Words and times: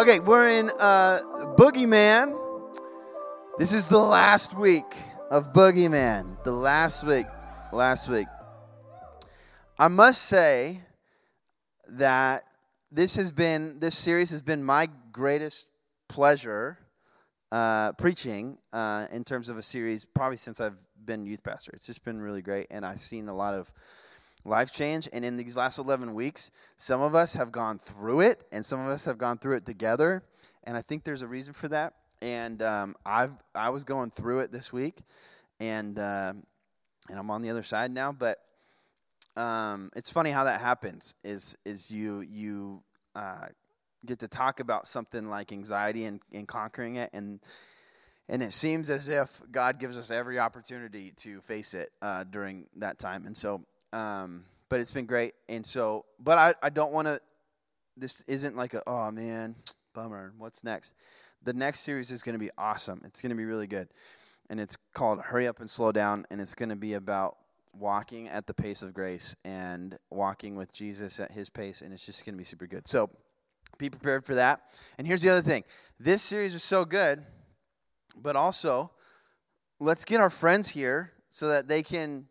Okay, 0.00 0.18
we're 0.18 0.48
in 0.48 0.70
uh, 0.78 1.20
Boogeyman. 1.58 2.34
This 3.58 3.70
is 3.70 3.86
the 3.86 3.98
last 3.98 4.56
week 4.56 4.96
of 5.30 5.52
Boogeyman. 5.52 6.42
The 6.42 6.52
last 6.52 7.06
week. 7.06 7.26
Last 7.70 8.08
week. 8.08 8.26
I 9.78 9.88
must 9.88 10.22
say 10.22 10.80
that 11.86 12.44
this 12.90 13.16
has 13.16 13.30
been, 13.30 13.78
this 13.78 13.94
series 13.94 14.30
has 14.30 14.40
been 14.40 14.64
my 14.64 14.88
greatest 15.12 15.68
pleasure 16.08 16.78
uh, 17.52 17.92
preaching 17.92 18.56
uh, 18.72 19.06
in 19.12 19.22
terms 19.22 19.50
of 19.50 19.58
a 19.58 19.62
series 19.62 20.06
probably 20.06 20.38
since 20.38 20.62
I've 20.62 20.78
been 21.04 21.26
youth 21.26 21.44
pastor. 21.44 21.72
It's 21.74 21.84
just 21.84 22.06
been 22.06 22.22
really 22.22 22.40
great, 22.40 22.68
and 22.70 22.86
I've 22.86 23.02
seen 23.02 23.28
a 23.28 23.34
lot 23.34 23.52
of 23.52 23.70
life 24.44 24.72
change. 24.72 25.08
And 25.12 25.24
in 25.24 25.36
these 25.36 25.56
last 25.56 25.78
11 25.78 26.14
weeks, 26.14 26.50
some 26.76 27.00
of 27.00 27.14
us 27.14 27.34
have 27.34 27.52
gone 27.52 27.78
through 27.78 28.20
it, 28.22 28.44
and 28.52 28.64
some 28.64 28.80
of 28.80 28.88
us 28.88 29.04
have 29.04 29.18
gone 29.18 29.38
through 29.38 29.56
it 29.56 29.66
together. 29.66 30.22
And 30.64 30.76
I 30.76 30.82
think 30.82 31.04
there's 31.04 31.22
a 31.22 31.26
reason 31.26 31.54
for 31.54 31.68
that. 31.68 31.94
And 32.22 32.62
um, 32.62 32.96
I've 33.04 33.32
I 33.54 33.70
was 33.70 33.84
going 33.84 34.10
through 34.10 34.40
it 34.40 34.52
this 34.52 34.70
week, 34.72 34.98
and 35.58 35.98
uh, 35.98 36.34
and 37.08 37.18
I'm 37.18 37.30
on 37.30 37.40
the 37.40 37.48
other 37.48 37.62
side 37.62 37.90
now. 37.90 38.12
But 38.12 38.38
um, 39.36 39.90
it's 39.96 40.10
funny 40.10 40.30
how 40.30 40.44
that 40.44 40.60
happens. 40.60 41.14
Is 41.24 41.56
is 41.64 41.90
you 41.90 42.20
you 42.20 42.82
uh, 43.14 43.46
get 44.04 44.18
to 44.18 44.28
talk 44.28 44.60
about 44.60 44.86
something 44.86 45.30
like 45.30 45.50
anxiety 45.50 46.04
and, 46.04 46.20
and 46.30 46.46
conquering 46.46 46.96
it, 46.96 47.08
and 47.14 47.40
and 48.28 48.42
it 48.42 48.52
seems 48.52 48.90
as 48.90 49.08
if 49.08 49.42
God 49.50 49.80
gives 49.80 49.96
us 49.96 50.10
every 50.10 50.38
opportunity 50.38 51.12
to 51.16 51.40
face 51.40 51.74
it 51.74 51.90
uh, 52.02 52.24
during 52.24 52.66
that 52.76 52.98
time. 52.98 53.26
And 53.26 53.36
so 53.36 53.64
um, 53.92 54.44
but 54.68 54.80
it's 54.80 54.92
been 54.92 55.06
great. 55.06 55.34
And 55.48 55.64
so, 55.64 56.04
but 56.18 56.38
I, 56.38 56.54
I 56.62 56.70
don't 56.70 56.92
want 56.92 57.08
to, 57.08 57.20
this 57.96 58.22
isn't 58.22 58.56
like 58.56 58.74
a, 58.74 58.82
oh 58.86 59.10
man, 59.10 59.54
bummer. 59.94 60.32
What's 60.38 60.64
next? 60.64 60.94
The 61.42 61.52
next 61.52 61.80
series 61.80 62.10
is 62.10 62.22
going 62.22 62.34
to 62.34 62.38
be 62.38 62.50
awesome. 62.56 63.02
It's 63.04 63.20
going 63.20 63.30
to 63.30 63.36
be 63.36 63.44
really 63.44 63.66
good. 63.66 63.88
And 64.48 64.60
it's 64.60 64.76
called 64.94 65.20
Hurry 65.20 65.46
Up 65.46 65.60
and 65.60 65.68
Slow 65.68 65.92
Down. 65.92 66.26
And 66.30 66.40
it's 66.40 66.54
going 66.54 66.68
to 66.68 66.76
be 66.76 66.94
about 66.94 67.36
walking 67.72 68.28
at 68.28 68.46
the 68.46 68.54
pace 68.54 68.82
of 68.82 68.92
grace 68.92 69.36
and 69.44 69.98
walking 70.10 70.56
with 70.56 70.72
Jesus 70.72 71.20
at 71.20 71.30
his 71.30 71.48
pace. 71.48 71.82
And 71.82 71.92
it's 71.92 72.04
just 72.04 72.24
going 72.24 72.34
to 72.34 72.38
be 72.38 72.44
super 72.44 72.66
good. 72.66 72.86
So 72.88 73.10
be 73.78 73.90
prepared 73.90 74.24
for 74.24 74.34
that. 74.34 74.60
And 74.98 75.06
here's 75.06 75.22
the 75.22 75.30
other 75.30 75.42
thing 75.42 75.64
this 75.98 76.22
series 76.22 76.54
is 76.54 76.62
so 76.62 76.84
good, 76.84 77.24
but 78.16 78.36
also 78.36 78.90
let's 79.78 80.04
get 80.04 80.20
our 80.20 80.30
friends 80.30 80.68
here 80.68 81.12
so 81.30 81.48
that 81.48 81.68
they 81.68 81.82
can 81.82 82.26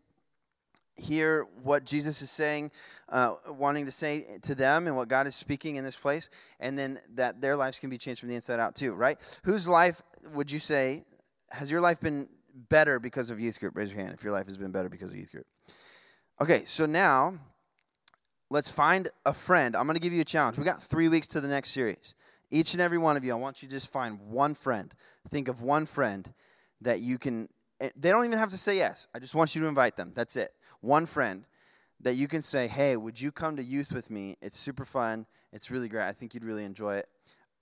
hear 1.00 1.46
what 1.62 1.84
Jesus 1.84 2.22
is 2.22 2.30
saying, 2.30 2.70
uh, 3.08 3.34
wanting 3.48 3.86
to 3.86 3.92
say 3.92 4.38
to 4.42 4.54
them, 4.54 4.86
and 4.86 4.96
what 4.96 5.08
God 5.08 5.26
is 5.26 5.34
speaking 5.34 5.76
in 5.76 5.84
this 5.84 5.96
place, 5.96 6.30
and 6.60 6.78
then 6.78 7.00
that 7.14 7.40
their 7.40 7.56
lives 7.56 7.80
can 7.80 7.90
be 7.90 7.98
changed 7.98 8.20
from 8.20 8.28
the 8.28 8.34
inside 8.34 8.60
out 8.60 8.74
too, 8.74 8.92
right? 8.92 9.18
Whose 9.42 9.66
life 9.66 10.02
would 10.32 10.50
you 10.50 10.58
say 10.58 11.04
has 11.50 11.70
your 11.70 11.80
life 11.80 12.00
been 12.00 12.28
better 12.68 12.98
because 12.98 13.30
of 13.30 13.40
youth 13.40 13.58
group? 13.58 13.76
Raise 13.76 13.92
your 13.92 14.00
hand 14.00 14.14
if 14.14 14.22
your 14.22 14.32
life 14.32 14.46
has 14.46 14.56
been 14.56 14.70
better 14.70 14.88
because 14.88 15.10
of 15.10 15.16
youth 15.16 15.32
group. 15.32 15.46
Okay, 16.40 16.64
so 16.64 16.86
now 16.86 17.38
let's 18.50 18.70
find 18.70 19.08
a 19.26 19.34
friend. 19.34 19.76
I'm 19.76 19.86
going 19.86 19.96
to 19.96 20.00
give 20.00 20.12
you 20.12 20.20
a 20.20 20.24
challenge. 20.24 20.58
We 20.58 20.64
got 20.64 20.82
three 20.82 21.08
weeks 21.08 21.26
to 21.28 21.40
the 21.40 21.48
next 21.48 21.70
series. 21.70 22.14
Each 22.50 22.72
and 22.72 22.80
every 22.80 22.98
one 22.98 23.16
of 23.16 23.24
you, 23.24 23.32
I 23.32 23.36
want 23.36 23.62
you 23.62 23.68
to 23.68 23.74
just 23.74 23.92
find 23.92 24.18
one 24.20 24.54
friend. 24.54 24.92
Think 25.30 25.48
of 25.48 25.62
one 25.62 25.86
friend 25.86 26.32
that 26.80 27.00
you 27.00 27.18
can. 27.18 27.48
Eh, 27.80 27.90
they 27.96 28.10
don't 28.10 28.24
even 28.24 28.38
have 28.38 28.50
to 28.50 28.58
say 28.58 28.76
yes. 28.76 29.06
I 29.14 29.18
just 29.18 29.34
want 29.34 29.54
you 29.54 29.62
to 29.62 29.68
invite 29.68 29.96
them. 29.96 30.12
That's 30.14 30.36
it 30.36 30.52
one 30.80 31.06
friend 31.06 31.44
that 32.00 32.14
you 32.14 32.28
can 32.28 32.42
say, 32.42 32.66
hey, 32.66 32.96
would 32.96 33.20
you 33.20 33.30
come 33.30 33.56
to 33.56 33.62
youth 33.62 33.92
with 33.92 34.10
me? 34.10 34.36
It's 34.40 34.58
super 34.58 34.84
fun. 34.84 35.26
It's 35.52 35.70
really 35.70 35.88
great. 35.88 36.06
I 36.06 36.12
think 36.12 36.34
you'd 36.34 36.44
really 36.44 36.64
enjoy 36.64 36.96
it. 36.96 37.08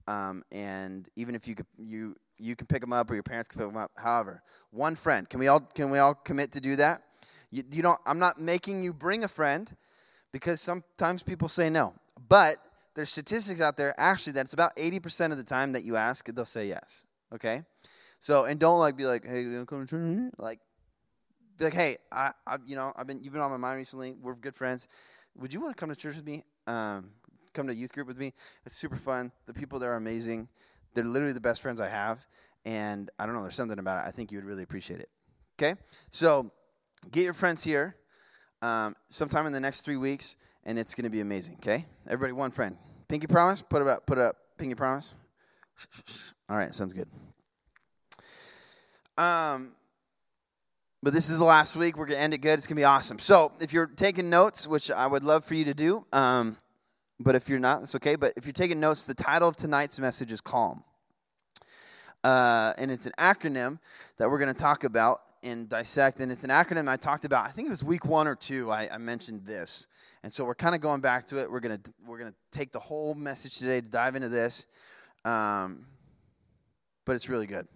Um, 0.06 0.42
and 0.52 1.08
even 1.16 1.34
if 1.34 1.46
you 1.46 1.54
could, 1.54 1.66
you 1.78 2.16
you 2.38 2.54
can 2.54 2.66
pick 2.66 2.80
them 2.80 2.92
up 2.92 3.10
or 3.10 3.14
your 3.14 3.22
parents 3.22 3.48
can 3.48 3.58
pick 3.58 3.68
them 3.68 3.76
up. 3.76 3.90
However, 3.96 4.42
one 4.70 4.94
friend. 4.94 5.28
Can 5.28 5.40
we 5.40 5.48
all 5.48 5.60
can 5.60 5.90
we 5.90 5.98
all 5.98 6.14
commit 6.14 6.52
to 6.52 6.60
do 6.60 6.76
that? 6.76 7.02
You, 7.50 7.62
you 7.70 7.82
don't. 7.82 8.00
I'm 8.06 8.18
not 8.18 8.40
making 8.40 8.82
you 8.82 8.92
bring 8.92 9.24
a 9.24 9.28
friend 9.28 9.70
because 10.32 10.60
sometimes 10.60 11.22
people 11.22 11.48
say 11.48 11.68
no. 11.68 11.94
But 12.28 12.58
there's 12.94 13.10
statistics 13.10 13.60
out 13.60 13.76
there 13.76 13.94
actually 13.98 14.32
that's 14.32 14.52
about 14.52 14.74
80% 14.76 15.30
of 15.30 15.36
the 15.36 15.44
time 15.44 15.72
that 15.72 15.84
you 15.84 15.96
ask, 15.96 16.26
they'll 16.26 16.44
say 16.44 16.66
yes. 16.66 17.04
Okay. 17.34 17.62
So 18.18 18.44
and 18.44 18.58
don't 18.58 18.78
like 18.78 18.96
be 18.96 19.04
like, 19.04 19.26
hey, 19.26 19.42
you 19.42 19.64
come 19.66 19.86
to 19.86 19.90
church? 19.90 20.32
Like 20.38 20.60
be 21.58 21.64
like, 21.64 21.74
hey, 21.74 21.96
I, 22.12 22.32
I, 22.46 22.56
you 22.64 22.76
know, 22.76 22.92
I've 22.96 23.06
been, 23.06 23.22
you've 23.22 23.32
been 23.32 23.42
on 23.42 23.50
my 23.50 23.56
mind 23.56 23.78
recently. 23.78 24.14
We're 24.20 24.34
good 24.34 24.54
friends. 24.54 24.86
Would 25.36 25.52
you 25.52 25.60
want 25.60 25.76
to 25.76 25.80
come 25.80 25.88
to 25.88 25.96
church 25.96 26.16
with 26.16 26.24
me? 26.24 26.44
Um, 26.66 27.10
come 27.52 27.66
to 27.66 27.74
youth 27.74 27.92
group 27.92 28.06
with 28.06 28.18
me? 28.18 28.32
It's 28.64 28.76
super 28.76 28.96
fun. 28.96 29.32
The 29.46 29.52
people 29.52 29.78
there 29.78 29.92
are 29.92 29.96
amazing. 29.96 30.48
They're 30.94 31.04
literally 31.04 31.32
the 31.32 31.40
best 31.40 31.60
friends 31.60 31.80
I 31.80 31.88
have. 31.88 32.24
And 32.64 33.10
I 33.18 33.26
don't 33.26 33.34
know, 33.34 33.42
there's 33.42 33.56
something 33.56 33.78
about 33.78 34.04
it. 34.04 34.08
I 34.08 34.12
think 34.12 34.30
you 34.30 34.38
would 34.38 34.44
really 34.44 34.62
appreciate 34.62 35.00
it. 35.00 35.08
Okay? 35.58 35.78
So 36.10 36.50
get 37.10 37.24
your 37.24 37.32
friends 37.32 37.62
here 37.62 37.96
um, 38.62 38.94
sometime 39.08 39.46
in 39.46 39.52
the 39.52 39.60
next 39.60 39.82
three 39.82 39.96
weeks, 39.96 40.36
and 40.64 40.78
it's 40.78 40.94
going 40.94 41.04
to 41.04 41.10
be 41.10 41.20
amazing. 41.20 41.56
Okay? 41.56 41.86
Everybody, 42.06 42.32
one 42.32 42.50
friend. 42.50 42.76
Pinky 43.08 43.26
promise? 43.26 43.62
Put 43.62 43.82
it 43.82 43.88
up. 43.88 44.06
Put 44.06 44.18
it 44.18 44.24
up. 44.24 44.36
Pinky 44.58 44.74
promise? 44.74 45.14
All 46.48 46.56
right, 46.56 46.74
sounds 46.74 46.92
good. 46.92 47.08
Um, 49.16 49.72
but 51.02 51.12
this 51.12 51.30
is 51.30 51.38
the 51.38 51.44
last 51.44 51.76
week. 51.76 51.96
We're 51.96 52.06
going 52.06 52.18
to 52.18 52.22
end 52.22 52.34
it 52.34 52.38
good. 52.38 52.54
It's 52.54 52.66
going 52.66 52.76
to 52.76 52.80
be 52.80 52.84
awesome. 52.84 53.18
So 53.18 53.52
if 53.60 53.72
you're 53.72 53.86
taking 53.86 54.30
notes, 54.30 54.66
which 54.66 54.90
I 54.90 55.06
would 55.06 55.24
love 55.24 55.44
for 55.44 55.54
you 55.54 55.64
to 55.66 55.74
do, 55.74 56.04
um, 56.12 56.56
but 57.20 57.34
if 57.34 57.48
you're 57.48 57.58
not, 57.58 57.80
that's 57.80 57.94
okay. 57.96 58.16
But 58.16 58.32
if 58.36 58.44
you're 58.46 58.52
taking 58.52 58.80
notes, 58.80 59.06
the 59.06 59.14
title 59.14 59.48
of 59.48 59.56
tonight's 59.56 59.98
message 59.98 60.32
is 60.32 60.40
Calm. 60.40 60.82
Uh, 62.24 62.72
and 62.78 62.90
it's 62.90 63.06
an 63.06 63.12
acronym 63.18 63.78
that 64.16 64.28
we're 64.28 64.38
going 64.38 64.52
to 64.52 64.60
talk 64.60 64.84
about 64.84 65.20
and 65.42 65.68
dissect. 65.68 66.20
And 66.20 66.32
it's 66.32 66.44
an 66.44 66.50
acronym 66.50 66.88
I 66.88 66.96
talked 66.96 67.24
about, 67.24 67.46
I 67.46 67.50
think 67.50 67.66
it 67.66 67.70
was 67.70 67.84
week 67.84 68.04
one 68.04 68.26
or 68.26 68.34
two, 68.34 68.70
I, 68.70 68.88
I 68.92 68.98
mentioned 68.98 69.42
this. 69.46 69.86
And 70.24 70.32
so 70.32 70.44
we're 70.44 70.56
kind 70.56 70.74
of 70.74 70.80
going 70.80 71.00
back 71.00 71.28
to 71.28 71.40
it. 71.40 71.50
We're 71.50 71.60
going 71.60 71.78
to 71.78 71.92
we're 72.04 72.18
gonna 72.18 72.34
take 72.50 72.72
the 72.72 72.80
whole 72.80 73.14
message 73.14 73.58
today 73.58 73.80
to 73.80 73.86
dive 73.86 74.16
into 74.16 74.28
this. 74.28 74.66
Um, 75.24 75.86
but 77.04 77.14
it's 77.14 77.28
really 77.28 77.46
good. 77.46 77.68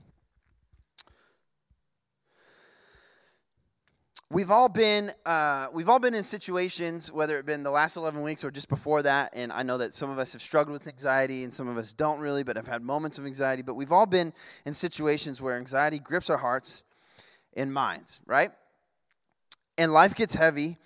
We've 4.33 4.51
all 4.51 4.69
been 4.69 5.11
uh, 5.27 5.69
we've 5.75 5.91
all 5.91 5.99
been 5.99 6.15
in 6.15 6.25
situations 6.25 7.13
whether 7.13 7.39
it 7.39 7.45
been 7.45 7.63
the 7.63 7.71
last 7.71 7.97
11 7.97 8.23
weeks 8.23 8.43
or 8.43 8.51
just 8.51 8.69
before 8.69 9.03
that 9.03 9.31
and 9.35 9.53
i 9.53 9.63
know 9.63 9.77
that 9.77 9.93
some 9.93 10.09
of 10.09 10.19
us 10.19 10.33
have 10.33 10.41
struggled 10.41 10.73
with 10.73 10.89
anxiety 10.89 11.45
and 11.45 11.53
some 11.53 11.69
of 11.69 11.77
us 11.77 11.93
don't 11.93 12.19
really 12.19 12.43
but 12.43 12.57
have 12.57 12.67
had 12.67 12.83
moments 12.83 13.19
of 13.19 13.27
anxiety 13.27 13.63
but 13.63 13.75
we've 13.75 13.93
all 13.93 14.07
been 14.07 14.33
in 14.65 14.73
situations 14.73 15.43
where 15.43 15.59
anxiety 15.59 15.99
grips 15.99 16.31
our 16.31 16.39
hearts 16.39 16.83
and 17.57 17.73
minds 17.73 18.21
right? 18.27 18.51
And 19.77 19.93
life 19.93 20.15
gets 20.15 20.35
heavy 20.35 20.79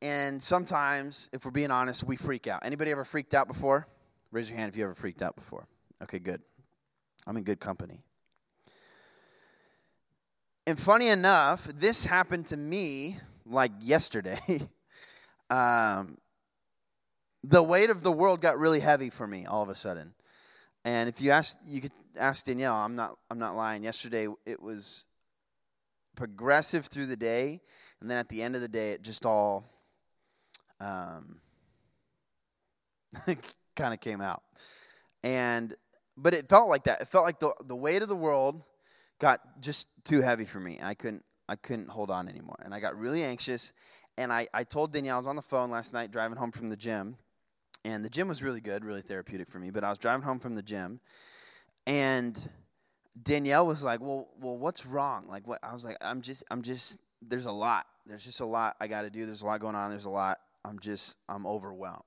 and 0.00 0.42
sometimes 0.42 1.28
if 1.32 1.44
we're 1.44 1.50
being 1.50 1.70
honest 1.70 2.04
we 2.04 2.16
freak 2.16 2.46
out. 2.46 2.64
Anybody 2.64 2.90
ever 2.90 3.04
freaked 3.04 3.34
out 3.34 3.48
before? 3.48 3.86
Raise 4.32 4.48
your 4.48 4.58
hand 4.58 4.70
if 4.70 4.76
you 4.76 4.84
ever 4.84 4.94
freaked 4.94 5.22
out 5.22 5.36
before. 5.36 5.66
Okay 6.02 6.18
good. 6.18 6.40
I'm 7.26 7.36
in 7.36 7.44
good 7.44 7.60
company 7.60 8.02
and 10.66 10.78
funny 10.78 11.08
enough, 11.08 11.64
this 11.64 12.04
happened 12.04 12.46
to 12.46 12.56
me 12.56 13.18
like 13.44 13.72
yesterday. 13.80 14.40
um, 15.50 16.16
the 17.42 17.62
weight 17.62 17.90
of 17.90 18.02
the 18.02 18.12
world 18.12 18.40
got 18.40 18.58
really 18.58 18.80
heavy 18.80 19.10
for 19.10 19.26
me 19.26 19.44
all 19.44 19.62
of 19.62 19.68
a 19.68 19.74
sudden. 19.74 20.14
And 20.84 21.08
if 21.08 21.20
you 21.20 21.30
ask, 21.30 21.58
you 21.66 21.82
could 21.82 21.92
ask 22.18 22.46
Danielle. 22.46 22.74
I'm 22.74 22.96
not. 22.96 23.18
I'm 23.30 23.38
not 23.38 23.56
lying. 23.56 23.84
Yesterday 23.84 24.28
it 24.46 24.60
was 24.60 25.04
progressive 26.16 26.86
through 26.86 27.06
the 27.06 27.16
day, 27.16 27.60
and 28.00 28.10
then 28.10 28.18
at 28.18 28.28
the 28.28 28.42
end 28.42 28.54
of 28.54 28.60
the 28.60 28.68
day, 28.68 28.92
it 28.92 29.02
just 29.02 29.26
all 29.26 29.64
um, 30.80 31.40
kind 33.76 33.94
of 33.94 34.00
came 34.00 34.20
out. 34.20 34.42
And 35.22 35.74
but 36.16 36.34
it 36.34 36.48
felt 36.48 36.68
like 36.68 36.84
that. 36.84 37.00
It 37.00 37.08
felt 37.08 37.24
like 37.24 37.40
the 37.40 37.54
the 37.66 37.76
weight 37.76 38.02
of 38.02 38.08
the 38.08 38.16
world 38.16 38.62
got 39.18 39.40
just 39.60 39.86
too 40.04 40.20
heavy 40.20 40.44
for 40.44 40.60
me. 40.60 40.78
I 40.82 40.94
couldn't 40.94 41.24
I 41.48 41.56
couldn't 41.56 41.88
hold 41.88 42.10
on 42.10 42.28
anymore. 42.28 42.58
And 42.64 42.74
I 42.74 42.80
got 42.80 42.98
really 42.98 43.22
anxious. 43.22 43.72
And 44.16 44.32
I, 44.32 44.46
I 44.54 44.64
told 44.64 44.92
Danielle, 44.92 45.16
I 45.16 45.18
was 45.18 45.26
on 45.26 45.36
the 45.36 45.42
phone 45.42 45.70
last 45.70 45.92
night 45.92 46.10
driving 46.10 46.38
home 46.38 46.52
from 46.52 46.68
the 46.68 46.76
gym. 46.76 47.16
And 47.84 48.04
the 48.04 48.08
gym 48.08 48.28
was 48.28 48.42
really 48.42 48.60
good, 48.60 48.84
really 48.84 49.02
therapeutic 49.02 49.48
for 49.48 49.58
me. 49.58 49.70
But 49.70 49.84
I 49.84 49.90
was 49.90 49.98
driving 49.98 50.22
home 50.22 50.38
from 50.38 50.54
the 50.54 50.62
gym. 50.62 51.00
And 51.86 52.48
Danielle 53.22 53.66
was 53.66 53.82
like, 53.82 54.00
Well, 54.00 54.28
well, 54.40 54.56
what's 54.56 54.86
wrong? 54.86 55.26
Like 55.28 55.46
what 55.46 55.58
I 55.62 55.72
was 55.72 55.84
like, 55.84 55.98
I'm 56.00 56.22
just 56.22 56.44
I'm 56.50 56.62
just 56.62 56.96
there's 57.20 57.46
a 57.46 57.52
lot. 57.52 57.86
There's 58.06 58.24
just 58.24 58.40
a 58.40 58.46
lot 58.46 58.76
I 58.80 58.86
gotta 58.86 59.10
do. 59.10 59.26
There's 59.26 59.42
a 59.42 59.46
lot 59.46 59.60
going 59.60 59.74
on. 59.74 59.90
There's 59.90 60.06
a 60.06 60.10
lot. 60.10 60.38
I'm 60.64 60.78
just 60.78 61.16
I'm 61.28 61.46
overwhelmed. 61.46 62.02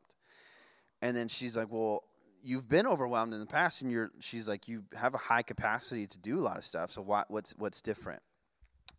And 1.04 1.16
then 1.16 1.28
she's 1.28 1.56
like, 1.56 1.68
Well, 1.70 2.04
you've 2.48 2.70
been 2.70 2.88
overwhelmed 2.88 3.34
in 3.34 3.40
the 3.40 3.46
past 3.46 3.82
and 3.82 3.92
you're 3.92 4.12
she's 4.20 4.48
like 4.48 4.68
you 4.68 4.84
have 4.96 5.14
a 5.14 5.18
high 5.18 5.42
capacity 5.42 6.08
to 6.08 6.18
do 6.20 6.40
a 6.40 6.42
lot 6.42 6.58
of 6.58 6.66
stuff 6.66 6.92
so 6.92 7.02
what 7.02 7.30
what's 7.30 7.54
what's 7.58 7.82
different 7.82 8.22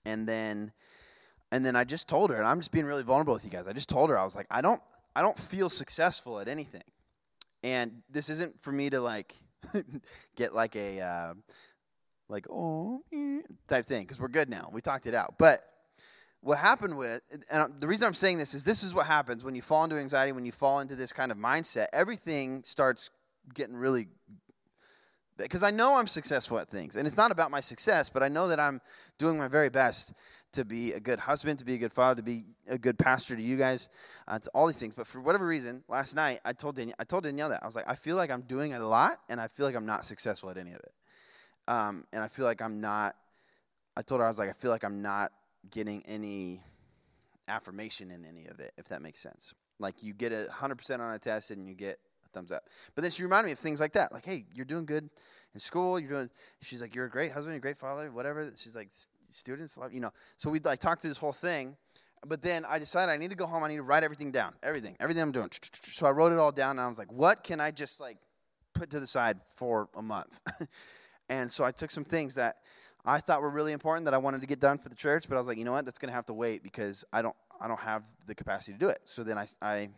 and 0.04 0.28
then 0.28 0.70
and 1.50 1.64
then 1.64 1.74
i 1.74 1.84
just 1.84 2.08
told 2.08 2.30
her 2.30 2.36
and 2.36 2.46
i'm 2.46 2.60
just 2.60 2.72
being 2.72 2.84
really 2.84 3.02
vulnerable 3.02 3.34
with 3.34 3.44
you 3.44 3.50
guys 3.50 3.66
i 3.66 3.72
just 3.72 3.88
told 3.88 4.10
her 4.10 4.18
i 4.18 4.24
was 4.24 4.36
like 4.36 4.46
i 4.50 4.60
don't 4.60 4.82
i 5.16 5.22
don't 5.22 5.38
feel 5.38 5.68
successful 5.68 6.38
at 6.40 6.48
anything 6.48 6.82
and 7.62 8.02
this 8.10 8.28
isn't 8.28 8.60
for 8.60 8.72
me 8.72 8.90
to 8.90 9.00
like 9.00 9.34
get 10.36 10.54
like 10.54 10.76
a 10.76 11.00
uh, 11.00 11.34
like 12.28 12.46
oh 12.50 13.02
type 13.66 13.86
thing 13.86 14.02
because 14.02 14.20
we're 14.20 14.28
good 14.28 14.48
now. 14.48 14.70
We 14.72 14.80
talked 14.80 15.06
it 15.06 15.14
out. 15.14 15.34
But 15.38 15.64
what 16.40 16.58
happened 16.58 16.96
with 16.96 17.20
and 17.50 17.72
the 17.80 17.88
reason 17.88 18.06
I'm 18.06 18.14
saying 18.14 18.38
this 18.38 18.54
is 18.54 18.64
this 18.64 18.82
is 18.82 18.94
what 18.94 19.06
happens 19.06 19.44
when 19.44 19.54
you 19.54 19.62
fall 19.62 19.84
into 19.84 19.96
anxiety, 19.96 20.32
when 20.32 20.46
you 20.46 20.52
fall 20.52 20.80
into 20.80 20.94
this 20.94 21.12
kind 21.12 21.32
of 21.32 21.38
mindset. 21.38 21.86
Everything 21.92 22.62
starts 22.64 23.10
getting 23.54 23.76
really 23.76 24.08
because 25.38 25.62
I 25.62 25.70
know 25.70 25.94
I'm 25.94 26.08
successful 26.08 26.58
at 26.58 26.68
things, 26.68 26.96
and 26.96 27.06
it's 27.06 27.16
not 27.16 27.30
about 27.30 27.50
my 27.50 27.60
success, 27.60 28.10
but 28.10 28.22
I 28.22 28.28
know 28.28 28.48
that 28.48 28.58
I'm 28.58 28.80
doing 29.18 29.38
my 29.38 29.48
very 29.48 29.68
best 29.68 30.12
to 30.52 30.64
be 30.64 30.92
a 30.92 31.00
good 31.00 31.18
husband, 31.18 31.58
to 31.58 31.64
be 31.64 31.74
a 31.74 31.78
good 31.78 31.92
father, 31.92 32.16
to 32.16 32.22
be 32.22 32.46
a 32.68 32.78
good 32.78 32.98
pastor 32.98 33.36
to 33.36 33.42
you 33.42 33.56
guys, 33.56 33.88
uh, 34.26 34.38
to 34.38 34.50
all 34.54 34.66
these 34.66 34.78
things. 34.78 34.94
But 34.94 35.06
for 35.06 35.20
whatever 35.20 35.46
reason, 35.46 35.84
last 35.88 36.16
night 36.16 36.40
I 36.44 36.52
told 36.52 36.76
Danielle, 36.76 36.96
I 36.98 37.04
told 37.04 37.24
Danielle 37.24 37.50
that 37.50 37.62
I 37.62 37.66
was 37.66 37.76
like, 37.76 37.88
I 37.88 37.94
feel 37.94 38.16
like 38.16 38.30
I'm 38.30 38.42
doing 38.42 38.74
a 38.74 38.80
lot, 38.80 39.18
and 39.28 39.40
I 39.40 39.48
feel 39.48 39.66
like 39.66 39.76
I'm 39.76 39.86
not 39.86 40.04
successful 40.04 40.50
at 40.50 40.56
any 40.56 40.72
of 40.72 40.80
it. 40.80 40.92
Um, 41.68 42.04
and 42.12 42.22
I 42.22 42.28
feel 42.28 42.44
like 42.44 42.62
I'm 42.62 42.80
not. 42.80 43.14
I 43.96 44.02
told 44.02 44.20
her 44.20 44.24
I 44.24 44.28
was 44.28 44.38
like, 44.38 44.48
I 44.48 44.52
feel 44.52 44.70
like 44.70 44.84
I'm 44.84 45.02
not 45.02 45.32
getting 45.70 46.02
any 46.06 46.62
affirmation 47.46 48.10
in 48.10 48.24
any 48.24 48.46
of 48.46 48.60
it, 48.60 48.72
if 48.78 48.88
that 48.88 49.02
makes 49.02 49.20
sense. 49.20 49.52
Like 49.78 50.02
you 50.02 50.14
get 50.14 50.32
a 50.32 50.50
hundred 50.50 50.76
percent 50.76 51.02
on 51.02 51.12
a 51.12 51.18
test, 51.18 51.50
and 51.50 51.68
you 51.68 51.74
get 51.74 51.98
a 52.32 52.36
thumbs 52.36 52.52
up. 52.52 52.68
But 52.94 53.02
then 53.02 53.10
she 53.10 53.22
reminded 53.22 53.46
me 53.46 53.52
of 53.52 53.58
things 53.58 53.80
like 53.80 53.92
that, 53.92 54.12
like, 54.12 54.24
hey, 54.24 54.44
you're 54.54 54.64
doing 54.64 54.86
good 54.86 55.08
in 55.54 55.60
school. 55.60 55.98
You're 55.98 56.10
doing. 56.10 56.30
She's 56.62 56.80
like, 56.80 56.94
you're 56.94 57.06
a 57.06 57.10
great 57.10 57.32
husband, 57.32 57.52
you're 57.52 57.58
a 57.58 57.60
great 57.60 57.78
father, 57.78 58.10
whatever. 58.10 58.50
She's 58.56 58.74
like, 58.74 58.90
students 59.30 59.76
love 59.76 59.92
you 59.92 60.00
know. 60.00 60.12
So 60.36 60.50
we 60.50 60.60
like 60.60 60.80
talked 60.80 61.02
through 61.02 61.10
this 61.10 61.18
whole 61.18 61.32
thing, 61.32 61.76
but 62.26 62.42
then 62.42 62.64
I 62.64 62.78
decided 62.78 63.12
I 63.12 63.16
need 63.16 63.30
to 63.30 63.36
go 63.36 63.46
home. 63.46 63.62
I 63.62 63.68
need 63.68 63.76
to 63.76 63.82
write 63.82 64.02
everything 64.02 64.30
down, 64.30 64.54
everything, 64.62 64.96
everything 65.00 65.22
I'm 65.22 65.32
doing. 65.32 65.50
So 65.92 66.06
I 66.06 66.10
wrote 66.10 66.32
it 66.32 66.38
all 66.38 66.52
down, 66.52 66.72
and 66.72 66.80
I 66.80 66.88
was 66.88 66.98
like, 66.98 67.12
what 67.12 67.44
can 67.44 67.60
I 67.60 67.70
just 67.70 68.00
like 68.00 68.18
put 68.74 68.90
to 68.90 69.00
the 69.00 69.06
side 69.06 69.38
for 69.56 69.88
a 69.96 70.02
month? 70.02 70.40
and 71.28 71.50
so 71.50 71.64
I 71.64 71.70
took 71.70 71.90
some 71.90 72.04
things 72.04 72.34
that 72.34 72.56
I 73.04 73.20
thought 73.20 73.40
were 73.40 73.50
really 73.50 73.72
important 73.72 74.04
that 74.06 74.14
I 74.14 74.18
wanted 74.18 74.40
to 74.40 74.46
get 74.46 74.60
done 74.60 74.78
for 74.78 74.88
the 74.88 74.94
church, 74.94 75.28
but 75.28 75.36
I 75.36 75.38
was 75.38 75.46
like, 75.46 75.58
you 75.58 75.64
know 75.64 75.72
what, 75.72 75.84
that's 75.84 75.98
going 75.98 76.10
to 76.10 76.14
have 76.14 76.26
to 76.26 76.34
wait 76.34 76.62
because 76.62 77.04
I 77.12 77.22
don't 77.22 77.36
I 77.60 77.66
don't 77.66 77.80
have 77.80 78.04
the 78.26 78.34
capacity 78.34 78.72
to 78.72 78.78
do 78.78 78.88
it. 78.88 79.00
So 79.04 79.22
then 79.22 79.38
I 79.38 79.46
I 79.62 79.88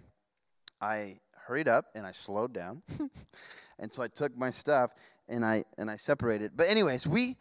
I 0.80 1.18
hurried 1.50 1.66
up 1.66 1.86
and 1.96 2.06
I 2.06 2.12
slowed 2.12 2.52
down. 2.52 2.80
and 3.80 3.92
so 3.92 4.02
I 4.02 4.06
took 4.06 4.36
my 4.38 4.52
stuff 4.52 4.92
and 5.28 5.44
I 5.44 5.64
and 5.78 5.90
I 5.90 5.96
separated. 5.96 6.52
But 6.56 6.68
anyways, 6.68 7.08
we 7.08 7.38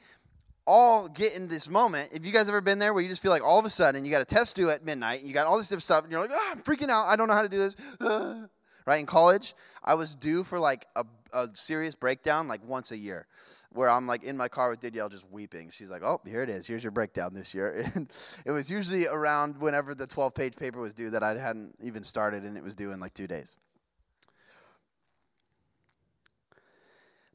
all 0.66 1.08
get 1.08 1.36
in 1.36 1.48
this 1.48 1.70
moment. 1.70 2.10
If 2.12 2.26
you 2.26 2.32
guys 2.32 2.50
ever 2.50 2.60
been 2.60 2.80
there 2.80 2.92
where 2.92 3.04
you 3.04 3.10
just 3.10 3.22
feel 3.22 3.32
like 3.32 3.44
all 3.44 3.60
of 3.60 3.66
a 3.66 3.70
sudden 3.70 4.06
you 4.06 4.12
got 4.12 4.24
a 4.24 4.26
test 4.26 4.56
due 4.56 4.72
at 4.72 4.84
midnight 4.84 5.20
and 5.20 5.28
you 5.28 5.34
got 5.34 5.46
all 5.46 5.58
this 5.58 5.68
different 5.68 5.84
stuff 5.84 6.04
and 6.04 6.12
you're 6.12 6.22
like, 6.22 6.32
oh, 6.34 6.50
I'm 6.52 6.64
freaking 6.64 6.90
out. 6.90 7.06
I 7.06 7.16
don't 7.16 7.28
know 7.28 7.36
how 7.36 7.44
to 7.44 7.50
do 7.50 7.60
this. 7.60 7.76
right? 8.88 9.00
In 9.00 9.06
college, 9.06 9.54
I 9.84 9.94
was 9.94 10.16
due 10.16 10.44
for 10.44 10.60
like 10.60 10.88
a, 10.96 11.06
a 11.32 11.48
serious 11.54 11.94
breakdown 11.94 12.48
like 12.48 12.68
once 12.68 12.92
a 12.92 12.98
year 12.98 13.28
where 13.74 13.90
I'm 13.90 14.08
like 14.08 14.24
in 14.24 14.36
my 14.36 14.48
car 14.48 14.72
with 14.72 14.80
Danielle 14.80 15.10
just 15.10 15.30
weeping. 15.30 15.70
She's 15.70 15.92
like, 15.92 16.02
"Oh, 16.02 16.20
here 16.26 16.42
it 16.42 16.50
is. 16.50 16.66
Here's 16.66 16.84
your 16.84 16.92
breakdown 16.92 17.36
this 17.36 17.54
year." 17.54 17.92
And 17.96 18.12
it 18.44 18.50
was 18.50 18.72
usually 18.72 19.06
around 19.06 19.60
whenever 19.60 19.94
the 19.94 20.08
12-page 20.08 20.56
paper 20.56 20.80
was 20.80 20.96
due 20.96 21.12
that 21.12 21.22
I 21.22 21.38
hadn't 21.38 21.76
even 21.84 22.04
started, 22.04 22.42
and 22.42 22.58
it 22.58 22.64
was 22.64 22.74
due 22.74 22.92
in 22.92 23.00
like 23.00 23.14
two 23.14 23.28
days. 23.28 23.56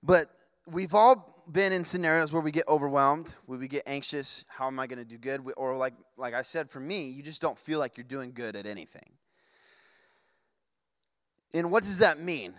But 0.04 0.26
we've 0.66 0.94
all 0.94 1.44
been 1.50 1.72
in 1.72 1.82
scenarios 1.82 2.30
where 2.30 2.42
we 2.42 2.50
get 2.50 2.68
overwhelmed, 2.68 3.34
where 3.46 3.58
we 3.58 3.68
get 3.68 3.84
anxious. 3.86 4.44
How 4.48 4.66
am 4.66 4.78
I 4.78 4.86
going 4.86 4.98
to 4.98 5.04
do 5.04 5.16
good? 5.16 5.40
Or 5.56 5.76
like 5.76 5.94
like 6.18 6.34
I 6.34 6.42
said, 6.42 6.70
for 6.70 6.80
me, 6.80 7.08
you 7.08 7.22
just 7.22 7.40
don't 7.40 7.58
feel 7.58 7.78
like 7.78 7.96
you're 7.96 8.04
doing 8.04 8.32
good 8.34 8.54
at 8.54 8.66
anything. 8.66 9.10
And 11.54 11.70
what 11.70 11.84
does 11.84 11.98
that 11.98 12.20
mean? 12.20 12.54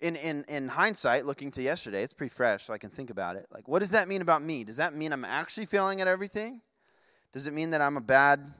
In, 0.00 0.16
in, 0.16 0.44
in 0.48 0.68
hindsight, 0.68 1.24
looking 1.24 1.50
to 1.52 1.62
yesterday, 1.62 2.02
it's 2.02 2.12
pretty 2.12 2.34
fresh, 2.34 2.64
so 2.64 2.74
I 2.74 2.78
can 2.78 2.90
think 2.90 3.08
about 3.08 3.36
it. 3.36 3.46
Like, 3.52 3.68
what 3.68 3.78
does 3.78 3.92
that 3.92 4.08
mean 4.08 4.20
about 4.20 4.42
me? 4.42 4.64
Does 4.64 4.76
that 4.76 4.94
mean 4.94 5.12
I'm 5.12 5.24
actually 5.24 5.66
failing 5.66 6.00
at 6.02 6.08
everything? 6.08 6.60
Does 7.32 7.46
it 7.46 7.54
mean 7.54 7.70
that 7.70 7.80
I'm 7.80 7.96
a 7.96 8.02
bad 8.02 8.52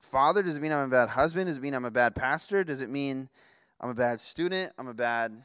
father? 0.00 0.42
Does 0.42 0.56
it 0.56 0.60
mean 0.60 0.72
I'm 0.72 0.86
a 0.86 0.90
bad 0.90 1.10
husband? 1.10 1.46
Does 1.46 1.58
it 1.58 1.62
mean 1.62 1.74
I'm 1.74 1.86
a 1.86 1.90
bad 1.90 2.14
pastor? 2.14 2.62
Does 2.62 2.82
it 2.82 2.90
mean 2.90 3.28
I'm 3.80 3.88
a 3.88 3.94
bad 3.94 4.20
student? 4.20 4.72
I'm 4.76 4.88
a 4.88 4.94
bad 4.94 5.44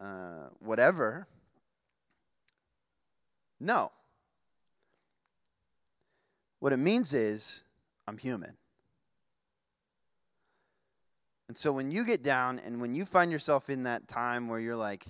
uh, 0.00 0.48
whatever. 0.60 1.26
No. 3.60 3.90
What 6.60 6.72
it 6.72 6.78
means 6.78 7.14
is, 7.14 7.64
I'm 8.06 8.18
human. 8.18 8.56
And 11.48 11.56
so 11.56 11.72
when 11.72 11.90
you 11.90 12.04
get 12.04 12.22
down 12.22 12.58
and 12.58 12.80
when 12.80 12.94
you 12.94 13.06
find 13.06 13.32
yourself 13.32 13.70
in 13.70 13.84
that 13.84 14.06
time 14.06 14.48
where 14.48 14.60
you're 14.60 14.76
like, 14.76 15.06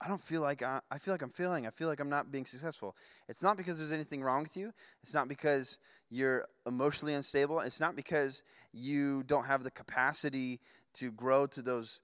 I 0.00 0.06
don't 0.06 0.20
feel 0.20 0.42
like 0.42 0.62
I, 0.62 0.80
I 0.90 0.98
feel 0.98 1.12
like 1.14 1.22
I'm 1.22 1.30
failing. 1.30 1.66
I 1.66 1.70
feel 1.70 1.88
like 1.88 1.98
I'm 1.98 2.10
not 2.10 2.30
being 2.30 2.46
successful. 2.46 2.94
It's 3.28 3.42
not 3.42 3.56
because 3.56 3.78
there's 3.78 3.90
anything 3.92 4.22
wrong 4.22 4.42
with 4.42 4.56
you. 4.56 4.72
It's 5.02 5.14
not 5.14 5.28
because 5.28 5.78
you're 6.10 6.46
emotionally 6.66 7.14
unstable. 7.14 7.60
It's 7.60 7.80
not 7.80 7.96
because 7.96 8.42
you 8.72 9.24
don't 9.24 9.44
have 9.44 9.64
the 9.64 9.70
capacity 9.70 10.60
to 10.94 11.10
grow 11.10 11.46
to 11.46 11.62
those 11.62 12.00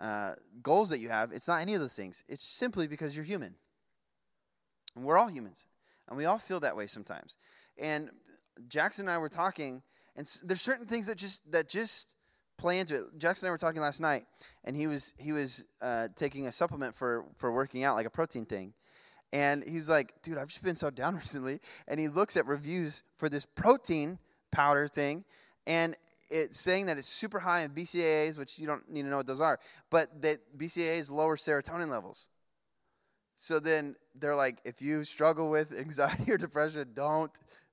uh, 0.00 0.32
goals 0.62 0.90
that 0.90 1.00
you 1.00 1.08
have, 1.08 1.32
it's 1.32 1.48
not 1.48 1.60
any 1.60 1.74
of 1.74 1.80
those 1.80 1.94
things. 1.94 2.24
It's 2.28 2.42
simply 2.42 2.86
because 2.86 3.16
you're 3.16 3.24
human. 3.24 3.54
And 4.94 5.04
we're 5.04 5.18
all 5.18 5.28
humans. 5.28 5.66
And 6.08 6.16
we 6.16 6.24
all 6.24 6.38
feel 6.38 6.60
that 6.60 6.76
way 6.76 6.86
sometimes. 6.86 7.36
And 7.78 8.10
Jackson 8.68 9.06
and 9.06 9.14
I 9.14 9.18
were 9.18 9.28
talking, 9.28 9.82
and 10.14 10.26
there's 10.44 10.62
certain 10.62 10.86
things 10.86 11.06
that 11.08 11.16
just 11.18 11.50
that 11.50 11.68
just 11.68 12.14
play 12.58 12.78
into 12.78 12.94
it. 12.96 13.04
Jackson 13.18 13.46
and 13.46 13.50
I 13.50 13.52
were 13.52 13.58
talking 13.58 13.82
last 13.82 14.00
night, 14.00 14.26
and 14.64 14.76
he 14.76 14.86
was 14.86 15.12
he 15.18 15.32
was 15.32 15.64
uh, 15.82 16.08
taking 16.16 16.46
a 16.46 16.52
supplement 16.52 16.94
for 16.94 17.24
for 17.36 17.52
working 17.52 17.84
out, 17.84 17.96
like 17.96 18.06
a 18.06 18.10
protein 18.10 18.46
thing. 18.46 18.72
And 19.32 19.68
he's 19.68 19.88
like, 19.88 20.14
dude, 20.22 20.38
I've 20.38 20.48
just 20.48 20.62
been 20.62 20.76
so 20.76 20.88
down 20.88 21.16
recently. 21.16 21.60
And 21.88 21.98
he 22.00 22.08
looks 22.08 22.36
at 22.36 22.46
reviews 22.46 23.02
for 23.18 23.28
this 23.28 23.44
protein 23.44 24.18
powder 24.52 24.88
thing, 24.88 25.24
and 25.66 25.96
it's 26.28 26.58
saying 26.58 26.86
that 26.86 26.98
it's 26.98 27.08
super 27.08 27.38
high 27.38 27.62
in 27.62 27.70
BCAAs, 27.70 28.38
which 28.38 28.58
you 28.58 28.66
don't 28.66 28.88
need 28.90 29.02
to 29.02 29.08
know 29.08 29.18
what 29.18 29.26
those 29.26 29.40
are, 29.40 29.58
but 29.90 30.22
that 30.22 30.38
BCAAs 30.56 31.10
lower 31.10 31.36
serotonin 31.36 31.88
levels. 31.88 32.28
So 33.36 33.60
then 33.60 33.96
they're 34.14 34.34
like, 34.34 34.60
if 34.64 34.80
you 34.80 35.04
struggle 35.04 35.50
with 35.50 35.78
anxiety 35.78 36.32
or 36.32 36.38
depression, 36.38 36.88
don't 36.94 37.32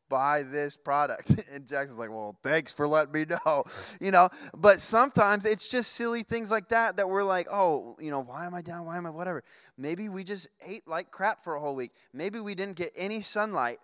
buy 0.09 0.43
this 0.43 0.77
product. 0.77 1.31
And 1.53 1.67
Jackson's 1.67 1.99
like, 1.99 2.09
well, 2.09 2.35
thanks 2.43 2.71
for 2.71 2.87
letting 2.87 3.13
me 3.13 3.25
know, 3.25 3.63
you 4.01 4.11
know. 4.11 4.29
But 4.55 4.81
sometimes 4.81 5.45
it's 5.45 5.69
just 5.69 5.93
silly 5.93 6.23
things 6.23 6.49
like 6.49 6.69
that 6.69 6.97
that 6.97 7.07
we're 7.07 7.23
like, 7.23 7.47
oh, 7.51 7.95
you 7.99 8.09
know, 8.09 8.21
why 8.21 8.45
am 8.45 8.55
I 8.55 8.61
down? 8.61 8.85
Why 8.85 8.97
am 8.97 9.05
I 9.05 9.11
whatever? 9.11 9.43
Maybe 9.77 10.09
we 10.09 10.23
just 10.23 10.47
ate 10.65 10.87
like 10.87 11.11
crap 11.11 11.43
for 11.43 11.55
a 11.55 11.59
whole 11.59 11.75
week. 11.75 11.91
Maybe 12.11 12.39
we 12.39 12.55
didn't 12.55 12.75
get 12.75 12.91
any 12.95 13.21
sunlight 13.21 13.79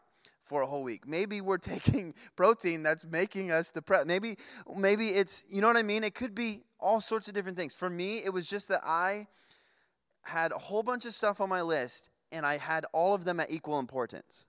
for 0.49 0.63
a 0.63 0.65
whole 0.65 0.83
week. 0.83 1.07
Maybe 1.07 1.39
we're 1.39 1.57
taking 1.75 2.13
protein 2.35 2.83
that's 2.83 3.05
making 3.05 3.51
us 3.51 3.71
depressed. 3.71 4.07
Maybe 4.07 4.37
maybe 4.75 5.09
it's 5.09 5.45
you 5.47 5.61
know 5.61 5.67
what 5.67 5.77
I 5.77 5.83
mean? 5.83 6.03
It 6.03 6.15
could 6.15 6.35
be 6.35 6.63
all 6.79 6.99
sorts 6.99 7.27
of 7.27 7.35
different 7.35 7.57
things. 7.57 7.75
For 7.75 7.89
me, 7.89 8.17
it 8.17 8.33
was 8.33 8.49
just 8.49 8.67
that 8.67 8.81
I 8.83 9.27
had 10.23 10.51
a 10.51 10.57
whole 10.57 10.83
bunch 10.83 11.05
of 11.05 11.13
stuff 11.13 11.39
on 11.39 11.47
my 11.47 11.61
list 11.61 12.09
and 12.31 12.45
I 12.45 12.57
had 12.57 12.85
all 12.91 13.13
of 13.13 13.23
them 13.23 13.39
at 13.39 13.51
equal 13.51 13.79
importance. 13.79 14.47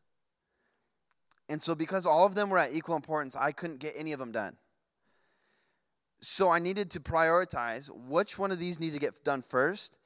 And 1.48 1.62
so 1.62 1.74
because 1.74 2.06
all 2.06 2.26
of 2.26 2.34
them 2.34 2.48
were 2.50 2.58
at 2.58 2.72
equal 2.72 2.96
importance, 2.96 3.36
I 3.36 3.52
couldn't 3.52 3.78
get 3.78 3.94
any 3.96 4.12
of 4.12 4.18
them 4.18 4.32
done. 4.32 4.56
So 6.22 6.48
I 6.48 6.58
needed 6.58 6.90
to 6.92 7.00
prioritize 7.00 7.90
which 8.08 8.38
one 8.38 8.52
of 8.52 8.58
these 8.58 8.78
need 8.78 8.92
to 8.92 8.98
get 8.98 9.24
done 9.24 9.42
first 9.42 9.98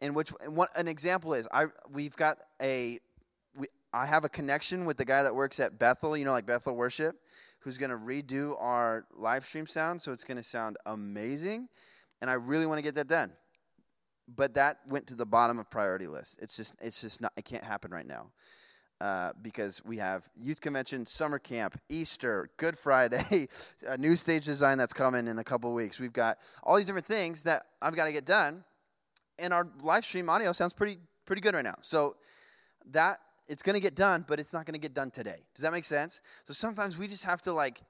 and 0.00 0.14
which 0.14 0.32
and 0.42 0.56
what 0.56 0.70
an 0.76 0.88
example 0.88 1.34
is 1.34 1.48
I 1.52 1.66
we've 1.90 2.16
got 2.16 2.38
a 2.60 2.98
I 3.96 4.04
have 4.04 4.24
a 4.24 4.28
connection 4.28 4.84
with 4.84 4.98
the 4.98 5.06
guy 5.06 5.22
that 5.22 5.34
works 5.34 5.58
at 5.58 5.78
Bethel, 5.78 6.18
you 6.18 6.26
know, 6.26 6.32
like 6.32 6.44
Bethel 6.44 6.76
Worship, 6.76 7.16
who's 7.60 7.78
going 7.78 7.90
to 7.90 7.96
redo 7.96 8.54
our 8.60 9.06
live 9.14 9.46
stream 9.46 9.66
sound. 9.66 10.02
So 10.02 10.12
it's 10.12 10.22
going 10.22 10.36
to 10.36 10.42
sound 10.42 10.76
amazing. 10.84 11.68
And 12.20 12.28
I 12.28 12.34
really 12.34 12.66
want 12.66 12.78
to 12.78 12.82
get 12.82 12.94
that 12.96 13.08
done. 13.08 13.32
But 14.28 14.52
that 14.54 14.80
went 14.86 15.06
to 15.06 15.14
the 15.14 15.24
bottom 15.24 15.58
of 15.58 15.70
priority 15.70 16.06
list. 16.06 16.38
It's 16.42 16.56
just, 16.56 16.74
it's 16.80 17.00
just 17.00 17.22
not, 17.22 17.32
it 17.38 17.46
can't 17.46 17.64
happen 17.64 17.90
right 17.90 18.06
now. 18.06 18.32
Uh, 19.00 19.32
because 19.40 19.82
we 19.84 19.96
have 19.98 20.28
youth 20.38 20.60
convention, 20.60 21.06
summer 21.06 21.38
camp, 21.38 21.78
Easter, 21.88 22.50
Good 22.58 22.78
Friday, 22.78 23.48
a 23.86 23.96
new 23.96 24.14
stage 24.16 24.44
design 24.44 24.76
that's 24.76 24.92
coming 24.92 25.26
in 25.26 25.38
a 25.38 25.44
couple 25.44 25.72
weeks. 25.74 25.98
We've 25.98 26.12
got 26.12 26.38
all 26.62 26.76
these 26.76 26.86
different 26.86 27.06
things 27.06 27.42
that 27.44 27.62
I've 27.80 27.94
got 27.94 28.06
to 28.06 28.12
get 28.12 28.24
done, 28.24 28.64
and 29.38 29.52
our 29.52 29.68
live 29.82 30.04
stream 30.06 30.30
audio 30.30 30.52
sounds 30.52 30.72
pretty 30.72 30.98
pretty 31.26 31.42
good 31.42 31.54
right 31.54 31.64
now. 31.64 31.76
So 31.82 32.16
that 32.92 33.18
it's 33.48 33.62
going 33.62 33.74
to 33.74 33.80
get 33.80 33.94
done, 33.94 34.24
but 34.26 34.40
it's 34.40 34.52
not 34.52 34.66
going 34.66 34.74
to 34.74 34.80
get 34.80 34.94
done 34.94 35.10
today. 35.10 35.44
Does 35.54 35.62
that 35.62 35.72
make 35.72 35.84
sense? 35.84 36.20
So 36.44 36.52
sometimes 36.52 36.98
we 36.98 37.06
just 37.06 37.24
have 37.24 37.42
to 37.42 37.52
like 37.52 37.80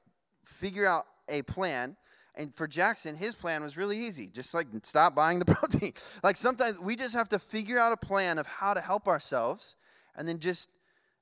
figure 0.44 0.86
out 0.86 1.06
a 1.28 1.42
plan. 1.42 1.96
And 2.34 2.54
for 2.54 2.68
Jackson, 2.68 3.16
his 3.16 3.34
plan 3.34 3.62
was 3.62 3.76
really 3.76 3.98
easy. 3.98 4.26
Just 4.26 4.52
like 4.52 4.66
stop 4.82 5.14
buying 5.14 5.38
the 5.38 5.44
protein. 5.54 5.94
like 6.22 6.36
sometimes 6.36 6.78
we 6.78 6.96
just 6.96 7.14
have 7.14 7.28
to 7.30 7.38
figure 7.38 7.78
out 7.78 7.92
a 7.92 7.96
plan 7.96 8.38
of 8.38 8.46
how 8.46 8.74
to 8.74 8.80
help 8.80 9.08
ourselves 9.08 9.76
and 10.14 10.28
then 10.28 10.38
just 10.38 10.68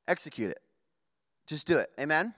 execute 0.09 0.51
it. 0.51 0.61
Just 1.47 1.67
do 1.67 1.79
it. 1.79 1.91
Amen? 2.01 2.35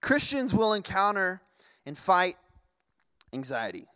Christians 0.00 0.54
will 0.54 0.72
encounter 0.72 1.42
and 1.84 1.98
fight 1.98 2.36
anxiety. 3.32 3.86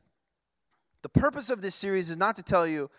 The 1.02 1.09
purpose 1.09 1.50
of 1.50 1.62
this 1.62 1.75
series 1.75 2.11
is 2.11 2.16
not 2.16 2.37
to 2.37 2.42
tell 2.42 2.66
you 2.66 2.90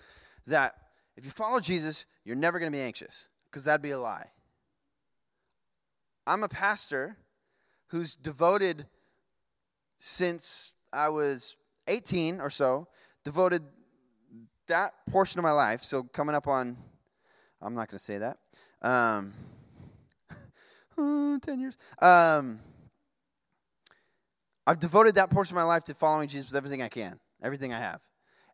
that 0.47 0.75
if 1.15 1.25
you 1.25 1.31
follow 1.31 1.59
Jesus, 1.59 2.05
you're 2.25 2.35
never 2.35 2.59
going 2.59 2.71
to 2.71 2.77
be 2.77 2.81
anxious, 2.81 3.29
because 3.45 3.63
that'd 3.63 3.81
be 3.81 3.91
a 3.91 3.99
lie. 3.99 4.27
I'm 6.25 6.43
a 6.43 6.49
pastor 6.49 7.17
who's 7.87 8.15
devoted 8.15 8.87
since 9.99 10.73
I 10.91 11.09
was 11.09 11.55
18 11.87 12.41
or 12.41 12.49
so, 12.49 12.87
devoted 13.23 13.63
that 14.67 14.93
portion 15.09 15.39
of 15.39 15.43
my 15.43 15.51
life, 15.51 15.83
so 15.83 16.03
coming 16.03 16.35
up 16.35 16.47
on, 16.47 16.77
I'm 17.61 17.73
not 17.73 17.89
going 17.89 17.99
to 17.99 18.03
say 18.03 18.17
that, 18.17 18.37
um, 18.81 19.33
10 21.41 21.59
years. 21.59 21.77
Um, 22.01 22.59
I've 24.65 24.79
devoted 24.79 25.15
that 25.15 25.29
portion 25.29 25.55
of 25.55 25.61
my 25.61 25.67
life 25.67 25.83
to 25.85 25.93
following 25.93 26.27
Jesus 26.27 26.47
with 26.47 26.55
everything 26.55 26.81
I 26.81 26.89
can, 26.89 27.19
everything 27.43 27.73
I 27.73 27.79
have, 27.79 28.01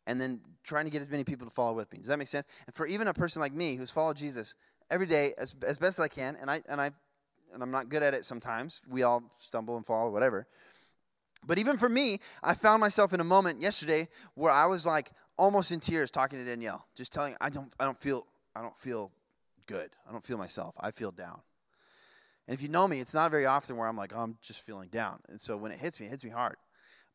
and 0.07 0.19
then 0.19 0.41
trying 0.63 0.85
to 0.85 0.91
get 0.91 1.01
as 1.01 1.09
many 1.09 1.23
people 1.23 1.47
to 1.47 1.53
follow 1.53 1.73
with 1.73 1.91
me. 1.93 1.99
Does 1.99 2.07
that 2.07 2.19
make 2.19 2.27
sense? 2.27 2.45
And 2.65 2.75
for 2.75 2.85
even 2.85 3.07
a 3.07 3.13
person 3.13 3.39
like 3.39 3.53
me 3.53 3.75
who's 3.75 3.91
followed 3.91 4.17
Jesus 4.17 4.55
every 4.91 5.05
day 5.05 5.33
as, 5.37 5.55
as 5.65 5.77
best 5.77 5.99
as 5.99 6.03
I 6.03 6.07
can, 6.07 6.37
and 6.41 6.49
I 6.49 6.61
and 6.67 6.81
I 6.81 6.91
and 7.53 7.63
I'm 7.63 7.71
not 7.71 7.89
good 7.89 8.03
at 8.03 8.13
it 8.13 8.25
sometimes. 8.25 8.81
We 8.89 9.03
all 9.03 9.23
stumble 9.37 9.77
and 9.77 9.85
fall, 9.85 10.11
whatever. 10.11 10.47
But 11.45 11.57
even 11.57 11.77
for 11.77 11.87
me, 11.87 12.19
I 12.43 12.53
found 12.53 12.81
myself 12.81 13.13
in 13.13 13.19
a 13.19 13.23
moment 13.23 13.61
yesterday 13.61 14.09
where 14.35 14.51
I 14.51 14.65
was 14.65 14.85
like 14.85 15.11
almost 15.37 15.71
in 15.71 15.79
tears 15.79 16.11
talking 16.11 16.37
to 16.37 16.45
Danielle, 16.45 16.85
just 16.95 17.13
telling 17.13 17.35
I 17.39 17.49
don't 17.49 17.73
I 17.79 17.85
don't 17.85 17.99
feel 17.99 18.25
I 18.55 18.61
don't 18.61 18.77
feel 18.77 19.11
good. 19.67 19.89
I 20.07 20.11
don't 20.11 20.23
feel 20.23 20.37
myself. 20.37 20.75
I 20.79 20.91
feel 20.91 21.11
down. 21.11 21.39
And 22.47 22.55
if 22.55 22.63
you 22.63 22.67
know 22.67 22.87
me, 22.87 22.99
it's 22.99 23.13
not 23.13 23.29
very 23.29 23.45
often 23.45 23.77
where 23.77 23.87
I'm 23.87 23.95
like, 23.95 24.11
oh, 24.15 24.21
I'm 24.21 24.37
just 24.41 24.65
feeling 24.65 24.89
down. 24.89 25.19
And 25.29 25.39
so 25.39 25.55
when 25.55 25.71
it 25.71 25.79
hits 25.79 25.99
me, 25.99 26.07
it 26.07 26.09
hits 26.09 26.23
me 26.23 26.31
hard. 26.31 26.55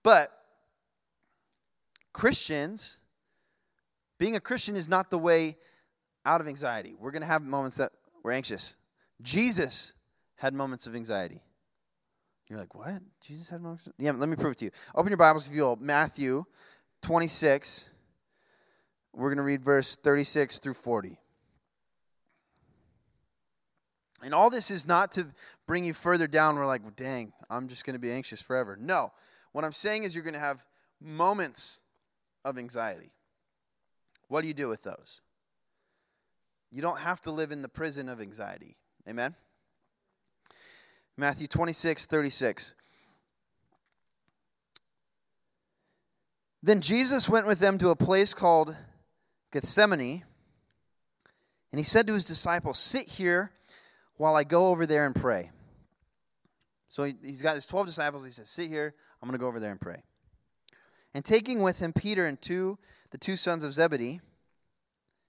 But 0.04 0.31
Christians, 2.14 3.00
being 4.18 4.37
a 4.37 4.40
Christian 4.40 4.76
is 4.76 4.88
not 4.88 5.11
the 5.11 5.18
way 5.18 5.59
out 6.25 6.40
of 6.40 6.49
anxiety. 6.49 6.94
We're 6.99 7.11
going 7.11 7.23
to 7.23 7.28
have 7.28 7.42
moments 7.42 7.76
that 7.76 7.92
we're 8.23 8.30
anxious. 8.33 8.76
Jesus 9.21 9.92
had 10.37 10.54
moments 10.54 10.87
of 10.87 10.94
anxiety. 10.94 11.42
You're 12.49 12.59
like, 12.59 12.75
what? 12.75 13.02
Jesus 13.21 13.49
had 13.49 13.61
moments? 13.61 13.88
Yeah, 13.99 14.12
let 14.12 14.28
me 14.28 14.37
prove 14.37 14.52
it 14.52 14.59
to 14.59 14.64
you. 14.66 14.71
Open 14.94 15.11
your 15.11 15.18
Bibles, 15.18 15.47
if 15.47 15.52
you 15.52 15.62
will. 15.62 15.76
Matthew 15.76 16.44
26. 17.02 17.90
We're 19.12 19.28
going 19.28 19.37
to 19.37 19.42
read 19.42 19.62
verse 19.62 19.97
36 19.97 20.59
through 20.61 20.75
40. 20.75 21.18
And 24.23 24.33
all 24.33 24.50
this 24.50 24.71
is 24.71 24.87
not 24.87 25.12
to 25.12 25.26
bring 25.66 25.85
you 25.85 25.94
further 25.94 26.26
down. 26.26 26.56
We're 26.56 26.66
like, 26.66 26.97
dang, 26.97 27.33
I'm 27.50 27.68
just 27.68 27.85
going 27.85 27.94
to 27.94 28.00
be 28.00 28.12
anxious 28.12 28.40
forever. 28.40 28.78
No. 28.80 29.12
What 29.52 29.64
I'm 29.64 29.73
saying 29.73 30.04
is 30.04 30.14
you're 30.14 30.25
going 30.25 30.35
to 30.35 30.40
have 30.40 30.64
moments 31.00 31.80
of 32.45 32.59
anxiety. 32.59 33.13
What 34.29 34.43
do 34.43 34.49
you 34.49 34.55
do 34.55 34.69
with 34.69 34.83
those? 34.83 35.21
You 36.71 36.83
don't 36.83 36.99
have 36.99 37.21
to 37.23 37.31
live 37.31 37.53
in 37.53 37.63
the 37.63 37.69
prison 37.69 38.09
of 38.09 38.21
anxiety. 38.21 38.77
Amen? 39.09 39.35
Matthew 41.17 41.47
26, 41.47 42.07
36. 42.07 42.75
Then 46.63 46.81
Jesus 46.81 47.29
went 47.29 47.47
with 47.47 47.59
them 47.59 47.79
to 47.79 47.91
a 47.91 47.97
place 47.97 48.35
called 48.35 48.75
Gethsemane, 49.53 50.25
and 51.71 51.79
he 51.79 51.85
said 51.85 52.07
to 52.07 52.15
his 52.15 52.27
disciples, 52.27 52.79
Sit 52.79 53.07
here 53.07 53.53
while 54.17 54.35
I 54.35 54.45
go 54.45 54.69
over 54.69 54.87
there 54.87 55.07
and 55.07 55.15
pray. 55.15 55.51
So 56.89 57.05
he, 57.05 57.15
has 57.27 57.43
got 57.43 57.57
his 57.57 57.67
12 57.67 57.87
disciples. 57.87 58.25
He 58.25 58.31
says, 58.31 58.49
Sit 58.49 58.69
here. 58.69 58.95
I'm 59.21 59.29
going 59.29 59.39
to 59.39 59.43
go 59.43 59.49
over 59.49 59.61
there 59.61 59.73
and 59.73 59.81
pray. 59.81 60.03
And 61.14 61.25
taking 61.25 61.62
with 61.62 61.78
him 61.78 61.92
Peter 61.92 62.26
and 62.26 62.40
two, 62.40 62.78
the 63.11 63.18
two 63.18 63.37
sons 63.37 63.62
of 63.62 63.73
Zebedee, 63.73 64.21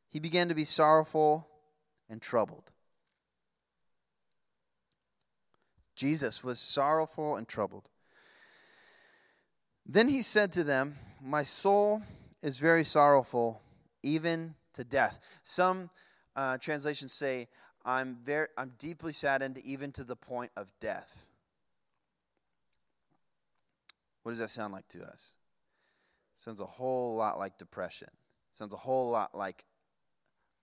he 0.10 0.20
began 0.20 0.50
to 0.50 0.56
be 0.56 0.65
sorrowful 0.65 1.48
and 2.10 2.22
troubled. 2.22 2.72
Jesus 5.96 6.44
was 6.44 6.60
sorrowful 6.60 7.36
and 7.36 7.48
troubled. 7.48 7.89
Then 9.86 10.10
he 10.10 10.22
said 10.22 10.51
to 10.54 10.63
them, 10.63 10.98
My 11.22 11.44
soul 11.44 12.01
is 12.42 12.58
very 12.58 12.84
sorrowful, 12.84 13.62
even 14.04 14.56
to 14.74 14.84
death. 14.84 15.20
Some 15.44 15.89
uh, 16.36 16.58
translations 16.58 17.13
say, 17.13 17.48
I'm, 17.86 18.18
very, 18.25 18.48
I'm 18.58 18.74
deeply 18.80 19.13
saddened, 19.13 19.60
even 19.60 19.92
to 19.94 20.04
the 20.04 20.15
point 20.15 20.51
of 20.58 20.72
death. 20.82 21.27
What 24.24 24.32
does 24.32 24.39
that 24.39 24.50
sound 24.50 24.74
like 24.74 24.88
to 24.89 25.04
us? 25.04 25.36
Sounds 26.36 26.60
a 26.60 26.65
whole 26.65 27.15
lot 27.15 27.39
like 27.39 27.58
depression. 27.58 28.10
Sounds 28.51 28.74
a 28.74 28.77
whole 28.77 29.10
lot 29.10 29.34
like 29.34 29.65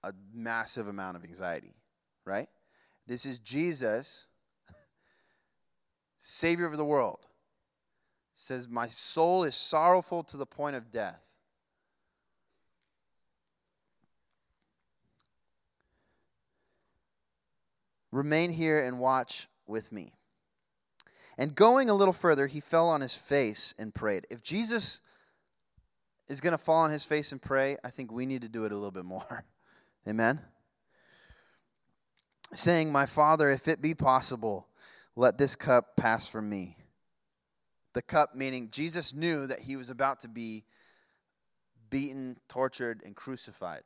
a 0.05 0.12
massive 0.33 0.87
amount 0.87 1.17
of 1.17 1.25
anxiety, 1.25 1.75
right? 2.25 2.49
This 3.07 3.26
is 3.26 3.38
Jesus 3.38 4.26
Savior 6.19 6.67
of 6.67 6.76
the 6.76 6.85
world, 6.85 7.26
says, 8.35 8.69
My 8.69 8.87
soul 8.87 9.45
is 9.45 9.55
sorrowful 9.55 10.23
to 10.25 10.37
the 10.37 10.47
point 10.47 10.76
of 10.76 10.91
death. 10.91 11.23
Remain 18.11 18.52
here 18.52 18.85
and 18.85 18.99
watch 18.99 19.49
with 19.67 19.91
me. 19.91 20.12
And 21.38 21.55
going 21.55 21.88
a 21.88 21.95
little 21.95 22.12
further, 22.12 22.47
he 22.47 22.61
fell 22.61 22.88
on 22.88 23.00
his 23.00 23.14
face 23.14 23.75
and 23.79 23.95
prayed. 23.95 24.26
If 24.29 24.43
Jesus 24.43 25.00
is 26.33 26.41
going 26.41 26.53
to 26.53 26.59
fall 26.59 26.83
on 26.83 26.91
his 26.91 27.05
face 27.05 27.31
and 27.31 27.43
pray, 27.43 27.77
I 27.85 27.91
think 27.91 28.11
we 28.11 28.25
need 28.25 28.41
to 28.41 28.49
do 28.49 28.65
it 28.65 28.73
a 28.73 28.75
little 28.75 28.91
bit 28.91 29.05
more. 29.05 29.45
Amen? 30.09 30.41
Saying, 32.55 32.91
My 32.91 33.05
Father, 33.05 33.51
if 33.51 33.69
it 33.69 33.83
be 33.83 33.95
possible, 33.95 34.67
let 35.15 35.37
this 35.37 35.55
cup 35.55 35.95
pass 35.95 36.27
from 36.27 36.49
me. 36.49 36.79
The 37.93 38.01
cup 38.01 38.35
meaning 38.35 38.71
Jesus 38.71 39.12
knew 39.12 39.47
that 39.47 39.61
he 39.61 39.77
was 39.77 39.91
about 39.91 40.21
to 40.21 40.29
be 40.29 40.65
beaten, 41.91 42.39
tortured, 42.49 43.03
and 43.05 43.15
crucified. 43.15 43.83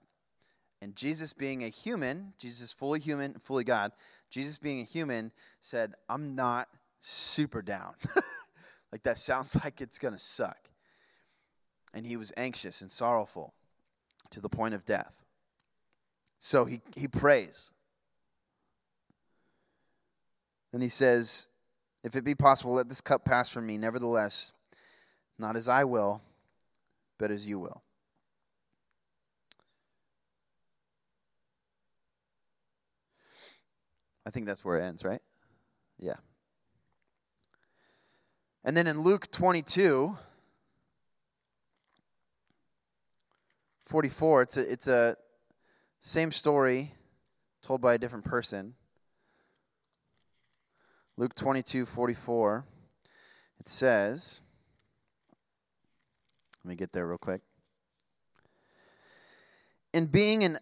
And 0.81 0.95
Jesus, 0.95 1.33
being 1.33 1.65
a 1.65 1.69
human, 1.69 2.33
Jesus 2.39 2.73
fully 2.73 3.01
human, 3.01 3.35
fully 3.41 3.65
God, 3.65 3.91
Jesus 4.31 4.57
being 4.57 4.81
a 4.81 4.85
human 4.85 5.33
said, 5.61 5.95
I'm 6.09 6.37
not 6.37 6.69
super 7.01 7.61
down. 7.61 7.95
like 8.93 9.03
that 9.03 9.19
sounds 9.19 9.57
like 9.65 9.81
it's 9.81 9.99
going 9.99 10.15
to 10.15 10.21
suck. 10.21 10.59
And 11.97 12.07
he 12.07 12.19
was 12.19 12.31
anxious 12.37 12.83
and 12.83 12.93
sorrowful 12.93 13.55
to 14.29 14.39
the 14.39 14.51
point 14.51 14.75
of 14.75 14.85
death. 14.85 15.25
So 16.39 16.67
he, 16.67 16.83
he 16.95 17.09
prays. 17.09 17.71
And 20.75 20.83
he 20.83 20.91
says, 20.91 21.49
If 22.05 22.15
it 22.15 22.23
be 22.23 22.35
possible, 22.35 22.75
let 22.75 22.91
this 22.91 23.01
cup 23.01 23.25
pass 23.25 23.49
from 23.49 23.67
me. 23.67 23.79
Nevertheless, 23.79 24.53
not 25.39 25.57
as 25.57 25.69
I 25.69 25.85
will, 25.85 26.21
but 27.17 27.31
as 27.31 27.47
you 27.47 27.59
will. 27.59 27.83
I 34.27 34.31
think 34.31 34.45
that's 34.45 34.63
where 34.63 34.79
it 34.79 34.85
ends, 34.85 35.03
right? 35.03 35.23
Yeah. 35.99 36.17
And 38.65 38.77
then 38.77 38.87
in 38.87 39.01
Luke 39.01 39.31
22, 39.31 40.19
44, 43.87 44.43
it's 44.43 44.57
a, 44.57 44.73
it's 44.73 44.89
a 44.89 45.17
same 46.01 46.33
story 46.33 46.93
told 47.63 47.81
by 47.81 47.95
a 47.95 47.99
different 47.99 48.25
person. 48.25 48.75
Luke 51.17 51.35
22 51.35 51.87
44, 51.87 52.65
it 53.59 53.69
says, 53.69 54.41
let 56.63 56.71
me 56.71 56.75
get 56.75 56.93
there 56.93 57.07
real 57.07 57.17
quick. 57.17 57.41
In 59.93 60.07
being 60.07 60.43
in 60.43 60.59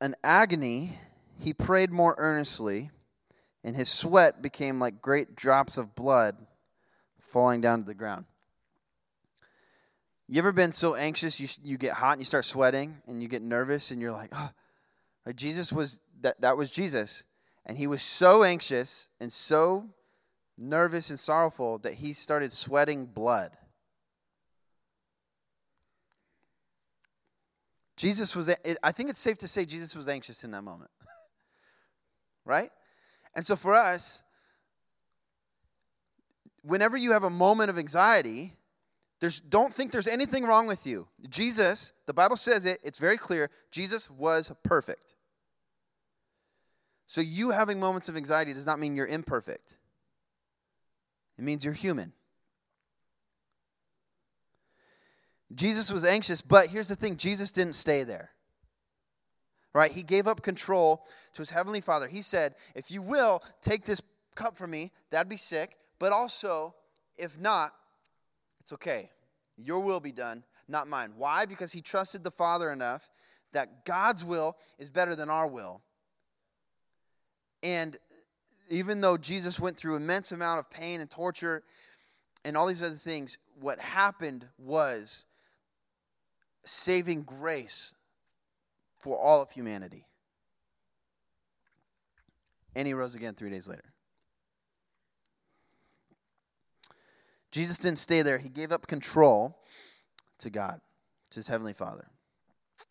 an 0.00 0.14
agony, 0.22 0.98
he 1.38 1.52
prayed 1.52 1.90
more 1.90 2.14
earnestly, 2.18 2.90
and 3.64 3.74
his 3.74 3.88
sweat 3.88 4.42
became 4.42 4.78
like 4.78 5.00
great 5.00 5.34
drops 5.34 5.78
of 5.78 5.94
blood 5.94 6.36
falling 7.18 7.60
down 7.60 7.80
to 7.80 7.86
the 7.86 7.94
ground. 7.94 8.26
You 10.32 10.38
ever 10.38 10.50
been 10.50 10.72
so 10.72 10.94
anxious 10.94 11.38
you, 11.38 11.48
you 11.62 11.76
get 11.76 11.92
hot 11.92 12.12
and 12.12 12.22
you 12.22 12.24
start 12.24 12.46
sweating 12.46 12.96
and 13.06 13.22
you 13.22 13.28
get 13.28 13.42
nervous 13.42 13.90
and 13.90 14.00
you're 14.00 14.12
like, 14.12 14.30
oh, 14.32 14.48
Jesus 15.36 15.70
was 15.70 16.00
that 16.22 16.40
that 16.40 16.56
was 16.56 16.70
Jesus. 16.70 17.24
And 17.66 17.76
he 17.76 17.86
was 17.86 18.00
so 18.00 18.42
anxious 18.42 19.08
and 19.20 19.30
so 19.30 19.90
nervous 20.56 21.10
and 21.10 21.18
sorrowful 21.18 21.76
that 21.80 21.92
he 21.92 22.14
started 22.14 22.50
sweating 22.50 23.04
blood. 23.04 23.50
Jesus 27.98 28.34
was, 28.34 28.48
I 28.82 28.90
think 28.90 29.10
it's 29.10 29.20
safe 29.20 29.36
to 29.36 29.48
say 29.48 29.66
Jesus 29.66 29.94
was 29.94 30.08
anxious 30.08 30.44
in 30.44 30.52
that 30.52 30.62
moment. 30.62 30.90
right? 32.46 32.70
And 33.36 33.44
so 33.44 33.54
for 33.54 33.74
us, 33.74 34.22
whenever 36.62 36.96
you 36.96 37.12
have 37.12 37.24
a 37.24 37.30
moment 37.30 37.68
of 37.68 37.76
anxiety, 37.78 38.54
there's, 39.22 39.38
don't 39.38 39.72
think 39.72 39.92
there's 39.92 40.08
anything 40.08 40.42
wrong 40.42 40.66
with 40.66 40.84
you. 40.84 41.06
Jesus, 41.28 41.92
the 42.06 42.12
Bible 42.12 42.34
says 42.34 42.64
it, 42.64 42.80
it's 42.82 42.98
very 42.98 43.16
clear. 43.16 43.50
Jesus 43.70 44.10
was 44.10 44.52
perfect. 44.64 45.14
So 47.06 47.20
you 47.20 47.50
having 47.50 47.78
moments 47.78 48.08
of 48.08 48.16
anxiety 48.16 48.52
does 48.52 48.66
not 48.66 48.80
mean 48.80 48.96
you're 48.96 49.06
imperfect, 49.06 49.76
it 51.38 51.44
means 51.44 51.64
you're 51.64 51.72
human. 51.72 52.12
Jesus 55.54 55.92
was 55.92 56.04
anxious, 56.04 56.42
but 56.42 56.66
here's 56.66 56.88
the 56.88 56.96
thing 56.96 57.16
Jesus 57.16 57.52
didn't 57.52 57.74
stay 57.74 58.02
there. 58.02 58.30
Right? 59.72 59.92
He 59.92 60.02
gave 60.02 60.26
up 60.26 60.42
control 60.42 61.06
to 61.34 61.42
his 61.42 61.50
heavenly 61.50 61.80
Father. 61.80 62.08
He 62.08 62.22
said, 62.22 62.56
If 62.74 62.90
you 62.90 63.00
will, 63.00 63.44
take 63.60 63.84
this 63.84 64.02
cup 64.34 64.58
from 64.58 64.70
me, 64.70 64.90
that'd 65.10 65.28
be 65.28 65.36
sick. 65.36 65.76
But 66.00 66.10
also, 66.10 66.74
if 67.16 67.38
not, 67.38 67.72
it's 68.62 68.72
okay. 68.72 69.10
Your 69.56 69.80
will 69.80 69.98
be 69.98 70.12
done, 70.12 70.44
not 70.68 70.86
mine. 70.86 71.12
Why? 71.16 71.46
Because 71.46 71.72
he 71.72 71.80
trusted 71.80 72.22
the 72.22 72.30
Father 72.30 72.70
enough 72.70 73.10
that 73.52 73.84
God's 73.84 74.24
will 74.24 74.56
is 74.78 74.88
better 74.88 75.16
than 75.16 75.28
our 75.28 75.48
will. 75.48 75.82
And 77.62 77.96
even 78.70 79.00
though 79.00 79.16
Jesus 79.16 79.58
went 79.58 79.76
through 79.76 79.96
immense 79.96 80.30
amount 80.30 80.60
of 80.60 80.70
pain 80.70 81.00
and 81.00 81.10
torture 81.10 81.64
and 82.44 82.56
all 82.56 82.66
these 82.66 82.82
other 82.82 82.94
things, 82.94 83.36
what 83.60 83.80
happened 83.80 84.46
was 84.58 85.24
saving 86.64 87.22
grace 87.22 87.94
for 89.00 89.18
all 89.18 89.42
of 89.42 89.50
humanity. 89.50 90.06
And 92.76 92.86
he 92.86 92.94
rose 92.94 93.16
again 93.16 93.34
three 93.34 93.50
days 93.50 93.66
later. 93.66 93.91
Jesus 97.52 97.76
didn't 97.76 97.98
stay 97.98 98.22
there. 98.22 98.38
He 98.38 98.48
gave 98.48 98.72
up 98.72 98.86
control 98.86 99.58
to 100.38 100.50
God, 100.50 100.80
to 101.30 101.36
his 101.36 101.46
heavenly 101.46 101.74
Father. 101.74 102.08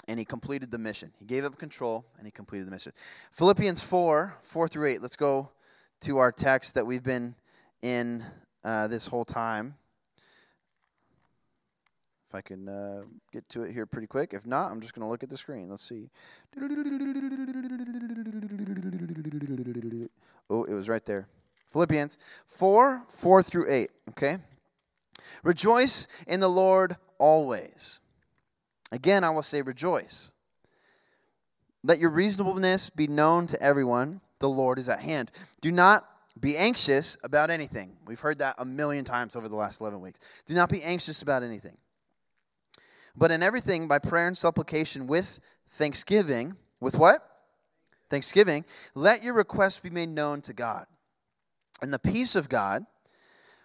And 0.07 0.17
he 0.19 0.23
completed 0.23 0.71
the 0.71 0.77
mission. 0.77 1.11
He 1.19 1.25
gave 1.25 1.43
up 1.43 1.57
control 1.57 2.05
and 2.17 2.25
he 2.25 2.31
completed 2.31 2.67
the 2.67 2.71
mission. 2.71 2.93
Philippians 3.31 3.81
4 3.81 4.37
4 4.39 4.67
through 4.67 4.87
8. 4.87 5.01
Let's 5.01 5.15
go 5.15 5.49
to 6.01 6.17
our 6.19 6.31
text 6.31 6.75
that 6.75 6.85
we've 6.85 7.03
been 7.03 7.35
in 7.81 8.23
uh, 8.63 8.87
this 8.87 9.07
whole 9.07 9.25
time. 9.25 9.75
If 12.29 12.35
I 12.35 12.41
can 12.41 12.69
uh, 12.69 13.01
get 13.33 13.49
to 13.49 13.63
it 13.63 13.73
here 13.73 13.85
pretty 13.85 14.07
quick. 14.07 14.33
If 14.33 14.45
not, 14.45 14.71
I'm 14.71 14.79
just 14.79 14.93
going 14.93 15.05
to 15.05 15.09
look 15.09 15.23
at 15.23 15.29
the 15.29 15.37
screen. 15.37 15.69
Let's 15.69 15.87
see. 15.87 16.09
Oh, 20.49 20.63
it 20.63 20.73
was 20.73 20.87
right 20.87 21.05
there. 21.05 21.27
Philippians 21.73 22.17
4 22.47 23.03
4 23.09 23.43
through 23.43 23.71
8. 23.71 23.89
Okay? 24.11 24.37
Rejoice 25.43 26.07
in 26.27 26.39
the 26.39 26.49
Lord 26.49 26.97
always. 27.17 27.99
Again, 28.91 29.23
I 29.23 29.29
will 29.29 29.41
say 29.41 29.61
rejoice. 29.61 30.31
Let 31.83 31.99
your 31.99 32.09
reasonableness 32.09 32.89
be 32.89 33.07
known 33.07 33.47
to 33.47 33.61
everyone. 33.61 34.21
The 34.39 34.49
Lord 34.49 34.77
is 34.79 34.89
at 34.89 34.99
hand. 34.99 35.31
Do 35.61 35.71
not 35.71 36.07
be 36.39 36.57
anxious 36.57 37.17
about 37.23 37.49
anything. 37.49 37.97
We've 38.05 38.19
heard 38.19 38.39
that 38.39 38.55
a 38.57 38.65
million 38.65 39.05
times 39.05 39.35
over 39.35 39.49
the 39.49 39.55
last 39.55 39.81
11 39.81 40.01
weeks. 40.01 40.19
Do 40.45 40.53
not 40.53 40.69
be 40.69 40.83
anxious 40.83 41.21
about 41.21 41.43
anything. 41.43 41.77
But 43.15 43.31
in 43.31 43.43
everything, 43.43 43.87
by 43.87 43.99
prayer 43.99 44.27
and 44.27 44.37
supplication 44.37 45.07
with 45.07 45.39
thanksgiving, 45.71 46.55
with 46.79 46.95
what? 46.95 47.27
Thanksgiving, 48.09 48.65
let 48.95 49.23
your 49.23 49.33
requests 49.33 49.79
be 49.79 49.89
made 49.89 50.09
known 50.09 50.41
to 50.41 50.53
God. 50.53 50.85
And 51.81 51.93
the 51.93 51.99
peace 51.99 52.35
of 52.35 52.49
God, 52.49 52.85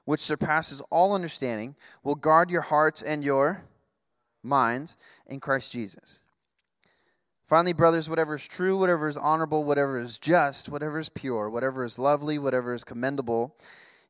which 0.06 0.20
surpasses 0.20 0.80
all 0.90 1.14
understanding, 1.14 1.76
will 2.02 2.14
guard 2.14 2.48
your 2.48 2.62
hearts 2.62 3.02
and 3.02 3.22
your 3.22 3.62
minds 4.42 4.96
in 5.26 5.38
Christ 5.38 5.72
Jesus. 5.72 6.22
Finally, 7.46 7.74
brothers, 7.74 8.08
whatever 8.08 8.34
is 8.34 8.48
true, 8.48 8.78
whatever 8.78 9.06
is 9.06 9.18
honorable, 9.18 9.62
whatever 9.62 9.98
is 9.98 10.16
just, 10.16 10.70
whatever 10.70 10.98
is 10.98 11.10
pure, 11.10 11.50
whatever 11.50 11.84
is 11.84 11.98
lovely, 11.98 12.38
whatever 12.38 12.72
is 12.72 12.84
commendable, 12.84 13.54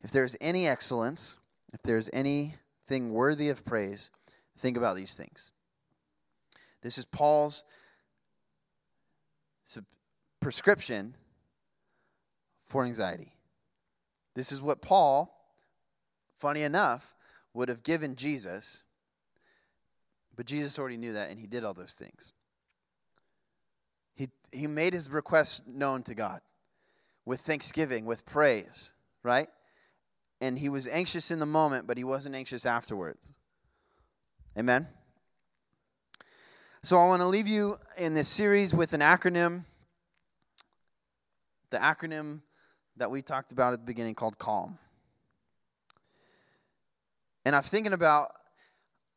if 0.02 0.12
there 0.12 0.24
is 0.24 0.36
any 0.40 0.68
excellence, 0.68 1.36
if 1.72 1.82
there 1.82 1.98
is 1.98 2.08
anything 2.12 3.12
worthy 3.12 3.48
of 3.48 3.64
praise, 3.64 4.10
Think 4.58 4.76
about 4.76 4.96
these 4.96 5.14
things. 5.14 5.50
This 6.82 6.98
is 6.98 7.04
Paul's 7.04 7.64
prescription 10.40 11.14
for 12.64 12.84
anxiety. 12.84 13.32
This 14.34 14.52
is 14.52 14.62
what 14.62 14.80
Paul, 14.80 15.35
funny 16.38 16.62
enough, 16.62 17.14
would 17.54 17.68
have 17.68 17.82
given 17.82 18.16
Jesus, 18.16 18.82
but 20.36 20.46
Jesus 20.46 20.78
already 20.78 20.96
knew 20.96 21.14
that 21.14 21.30
and 21.30 21.40
he 21.40 21.46
did 21.46 21.64
all 21.64 21.74
those 21.74 21.94
things. 21.94 22.32
He, 24.14 24.28
he 24.52 24.66
made 24.66 24.92
his 24.92 25.10
request 25.10 25.66
known 25.66 26.02
to 26.04 26.14
God 26.14 26.40
with 27.24 27.40
thanksgiving, 27.40 28.04
with 28.04 28.24
praise, 28.24 28.92
right? 29.22 29.48
And 30.40 30.58
he 30.58 30.68
was 30.68 30.86
anxious 30.86 31.30
in 31.30 31.38
the 31.38 31.46
moment, 31.46 31.86
but 31.86 31.96
he 31.96 32.04
wasn't 32.04 32.34
anxious 32.34 32.66
afterwards. 32.66 33.32
Amen? 34.58 34.86
So 36.82 36.98
I 36.98 37.08
want 37.08 37.20
to 37.20 37.26
leave 37.26 37.48
you 37.48 37.78
in 37.98 38.14
this 38.14 38.28
series 38.28 38.72
with 38.72 38.92
an 38.92 39.00
acronym. 39.00 39.64
The 41.70 41.78
acronym 41.78 42.42
that 42.96 43.10
we 43.10 43.22
talked 43.22 43.52
about 43.52 43.72
at 43.72 43.80
the 43.80 43.86
beginning 43.86 44.14
called 44.14 44.38
CALM. 44.38 44.78
And 47.46 47.54
I'm 47.54 47.62
thinking 47.62 47.92
about, 47.92 48.32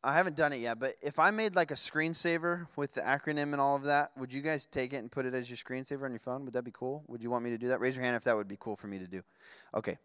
I 0.04 0.14
haven't 0.14 0.36
done 0.36 0.52
it 0.52 0.60
yet, 0.60 0.78
but 0.78 0.94
if 1.02 1.18
I 1.18 1.32
made 1.32 1.56
like 1.56 1.72
a 1.72 1.74
screensaver 1.74 2.68
with 2.76 2.94
the 2.94 3.00
acronym 3.00 3.52
and 3.52 3.56
all 3.56 3.74
of 3.74 3.82
that, 3.82 4.12
would 4.16 4.32
you 4.32 4.40
guys 4.40 4.66
take 4.66 4.92
it 4.92 4.98
and 4.98 5.10
put 5.10 5.26
it 5.26 5.34
as 5.34 5.50
your 5.50 5.56
screensaver 5.56 6.04
on 6.04 6.12
your 6.12 6.20
phone? 6.20 6.44
Would 6.44 6.54
that 6.54 6.62
be 6.62 6.70
cool? 6.70 7.02
Would 7.08 7.24
you 7.24 7.28
want 7.28 7.42
me 7.42 7.50
to 7.50 7.58
do 7.58 7.66
that? 7.66 7.80
Raise 7.80 7.96
your 7.96 8.04
hand 8.04 8.14
if 8.14 8.22
that 8.22 8.36
would 8.36 8.46
be 8.46 8.56
cool 8.60 8.76
for 8.76 8.86
me 8.86 9.00
to 9.00 9.08
do. 9.08 9.20
Okay. 9.74 9.98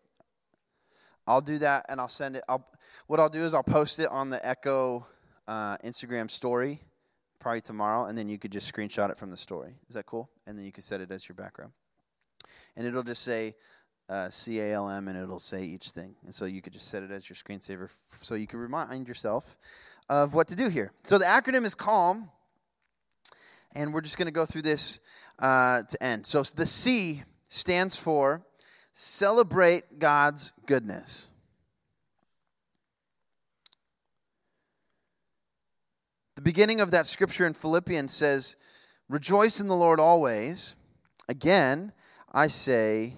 I'll 1.28 1.40
do 1.40 1.60
that 1.60 1.86
and 1.88 2.02
I'll 2.02 2.08
send 2.08 2.36
it. 2.36 2.44
I'll, 2.50 2.68
what 3.06 3.20
I'll 3.20 3.30
do 3.30 3.44
is 3.44 3.54
I'll 3.54 3.62
post 3.62 4.00
it 4.00 4.10
on 4.10 4.32
the 4.32 4.44
Echo 4.44 5.06
uh, 5.48 5.78
Instagram 5.78 6.32
story 6.32 6.82
probably 7.40 7.62
tomorrow, 7.62 8.06
and 8.06 8.18
then 8.18 8.28
you 8.28 8.40
could 8.40 8.52
just 8.52 8.74
screenshot 8.74 9.12
it 9.12 9.20
from 9.20 9.30
the 9.30 9.38
story. 9.38 9.76
Is 9.88 9.94
that 9.94 10.08
cool? 10.08 10.32
And 10.48 10.58
then 10.58 10.66
you 10.66 10.72
could 10.72 10.84
set 10.84 11.00
it 11.00 11.12
as 11.12 11.30
your 11.30 11.36
background. 11.36 11.74
And 12.76 12.88
it'll 12.88 13.04
just 13.04 13.22
say 13.22 13.54
uh, 14.10 14.30
CALM, 14.30 15.08
and 15.08 15.18
it'll 15.18 15.40
say 15.40 15.64
each 15.64 15.90
thing. 15.90 16.16
And 16.26 16.34
so 16.34 16.46
you 16.46 16.62
could 16.62 16.74
just 16.74 16.88
set 16.90 17.04
it 17.04 17.12
as 17.12 17.30
your 17.30 17.36
screensaver 17.36 17.86
f- 17.86 17.98
so 18.22 18.36
you 18.36 18.48
can 18.48 18.60
remind 18.60 19.08
yourself 19.08 19.58
of 20.10 20.34
what 20.34 20.48
to 20.50 20.56
do 20.56 20.68
here. 20.68 20.92
So 21.04 21.18
the 21.18 21.26
acronym 21.26 21.66
is 21.66 21.76
CALM, 21.76 22.30
and 23.74 23.94
we're 23.94 24.02
just 24.02 24.18
going 24.18 24.28
to 24.28 24.32
go 24.32 24.46
through 24.46 24.62
this 24.62 25.00
uh, 25.40 25.84
to 25.84 26.04
end. 26.04 26.26
So 26.26 26.44
the 26.44 26.66
C 26.66 27.24
stands 27.50 27.96
for 27.96 28.44
Celebrate 28.94 30.00
God's 30.00 30.54
Goodness. 30.66 31.32
The 36.36 36.42
beginning 36.42 36.80
of 36.80 36.92
that 36.92 37.08
scripture 37.08 37.46
in 37.46 37.54
Philippians 37.54 38.14
says, 38.14 38.56
Rejoice 39.10 39.60
in 39.60 39.68
the 39.68 39.76
Lord 39.76 40.00
always. 40.00 40.76
Again, 41.28 41.92
I 42.32 42.48
say, 42.48 43.14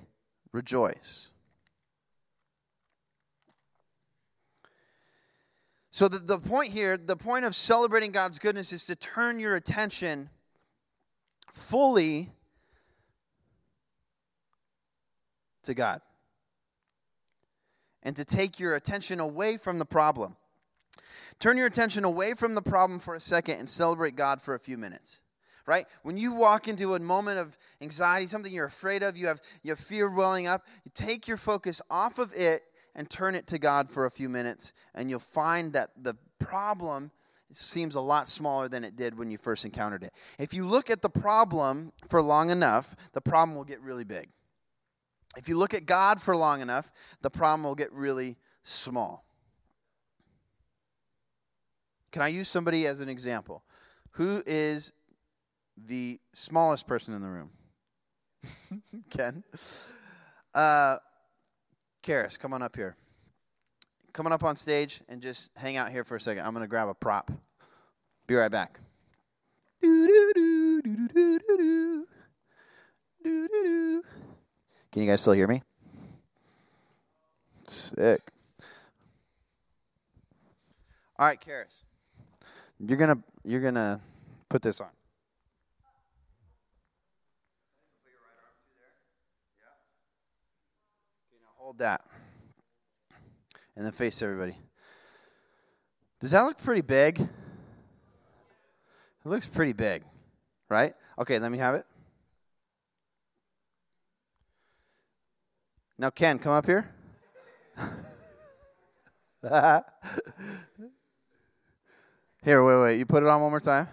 rejoice. 0.57 1.29
So, 5.91 6.07
the, 6.07 6.17
the 6.17 6.39
point 6.39 6.73
here, 6.73 6.97
the 6.97 7.15
point 7.15 7.45
of 7.45 7.55
celebrating 7.55 8.11
God's 8.11 8.39
goodness 8.39 8.73
is 8.73 8.85
to 8.85 8.95
turn 8.95 9.39
your 9.39 9.55
attention 9.55 10.29
fully 11.51 12.31
to 15.63 15.73
God 15.73 16.01
and 18.03 18.15
to 18.15 18.25
take 18.25 18.59
your 18.59 18.75
attention 18.75 19.19
away 19.19 19.57
from 19.57 19.79
the 19.79 19.85
problem. 19.85 20.35
Turn 21.39 21.57
your 21.57 21.67
attention 21.67 22.03
away 22.03 22.33
from 22.33 22.55
the 22.55 22.61
problem 22.61 22.99
for 22.99 23.15
a 23.15 23.19
second 23.19 23.59
and 23.59 23.69
celebrate 23.69 24.15
God 24.15 24.41
for 24.41 24.55
a 24.55 24.59
few 24.59 24.77
minutes. 24.77 25.21
Right? 25.67 25.85
When 26.01 26.15
you 26.15 26.33
walk 26.33 26.69
into 26.69 26.95
a 26.95 26.99
moment 26.99 27.39
of 27.39 27.57
anxiety, 27.81 28.25
something 28.25 28.53
you're 28.53 28.65
afraid 28.65 29.03
of, 29.03 29.17
you 29.17 29.27
have, 29.27 29.41
you 29.63 29.71
have 29.71 29.79
fear 29.79 30.09
welling 30.09 30.47
up, 30.47 30.65
you 30.85 30.91
take 30.95 31.27
your 31.27 31.35
focus 31.35 31.81
off 31.91 32.17
of 32.17 32.33
it 32.33 32.63
and 32.95 33.09
turn 33.09 33.35
it 33.35 33.47
to 33.47 33.59
God 33.59 33.91
for 33.91 34.05
a 34.05 34.09
few 34.09 34.29
minutes, 34.29 34.71
and 34.95 35.09
you'll 35.09 35.19
find 35.19 35.73
that 35.73 35.89
the 36.01 36.15
problem 36.39 37.11
seems 37.51 37.95
a 37.95 38.01
lot 38.01 38.29
smaller 38.29 38.69
than 38.69 38.85
it 38.85 38.95
did 38.95 39.17
when 39.17 39.29
you 39.29 39.37
first 39.37 39.65
encountered 39.65 40.03
it. 40.03 40.13
If 40.39 40.53
you 40.53 40.65
look 40.65 40.89
at 40.89 41.01
the 41.01 41.09
problem 41.09 41.91
for 42.09 42.21
long 42.21 42.49
enough, 42.49 42.95
the 43.11 43.21
problem 43.21 43.55
will 43.55 43.65
get 43.65 43.81
really 43.81 44.05
big. 44.05 44.29
If 45.35 45.49
you 45.49 45.57
look 45.57 45.73
at 45.73 45.85
God 45.85 46.21
for 46.21 46.35
long 46.35 46.61
enough, 46.61 46.91
the 47.21 47.29
problem 47.29 47.63
will 47.63 47.75
get 47.75 47.91
really 47.91 48.37
small. 48.63 49.25
Can 52.11 52.21
I 52.21 52.29
use 52.29 52.47
somebody 52.47 52.87
as 52.87 53.01
an 53.01 53.09
example? 53.09 53.63
Who 54.11 54.41
is 54.45 54.93
the 55.85 56.19
smallest 56.33 56.87
person 56.87 57.13
in 57.13 57.21
the 57.21 57.27
room? 57.27 57.49
Ken? 59.09 59.43
Uh, 60.53 60.97
Karis, 62.03 62.37
come 62.39 62.53
on 62.53 62.61
up 62.61 62.75
here. 62.75 62.95
coming 64.13 64.33
up 64.33 64.43
on 64.43 64.55
stage 64.55 65.01
and 65.07 65.21
just 65.21 65.51
hang 65.55 65.77
out 65.77 65.91
here 65.91 66.03
for 66.03 66.15
a 66.15 66.19
second. 66.19 66.45
I'm 66.45 66.53
going 66.53 66.63
to 66.63 66.67
grab 66.67 66.87
a 66.87 66.93
prop. 66.93 67.31
Be 68.25 68.35
right 68.35 68.51
back. 68.51 68.79
Can 74.91 75.03
you 75.03 75.07
guys 75.07 75.21
still 75.21 75.33
hear 75.33 75.47
me? 75.47 75.61
Sick. 77.67 78.21
All 81.19 81.25
right, 81.27 81.39
Karis. 81.39 81.81
You're 82.79 82.97
gonna 82.97 83.17
you're 83.43 83.61
gonna 83.61 83.99
put 84.49 84.61
this 84.61 84.79
on. 84.79 84.87
Hold 91.57 91.79
that. 91.79 92.01
And 93.75 93.85
then 93.85 93.91
face 93.91 94.21
everybody. 94.21 94.55
Does 96.19 96.31
that 96.31 96.43
look 96.43 96.57
pretty 96.57 96.81
big? 96.81 97.19
It 97.19 97.29
looks 99.25 99.47
pretty 99.47 99.73
big, 99.73 100.03
right? 100.69 100.95
Okay, 101.19 101.37
let 101.39 101.51
me 101.51 101.57
have 101.57 101.75
it. 101.75 101.85
Now, 105.97 106.11
Ken, 106.11 106.39
come 106.39 106.53
up 106.53 106.65
here. 106.65 106.89
here, 112.43 112.63
wait, 112.63 112.81
wait. 112.81 112.97
You 112.99 113.05
put 113.05 113.23
it 113.23 113.29
on 113.29 113.41
one 113.41 113.49
more 113.49 113.59
time. 113.59 113.87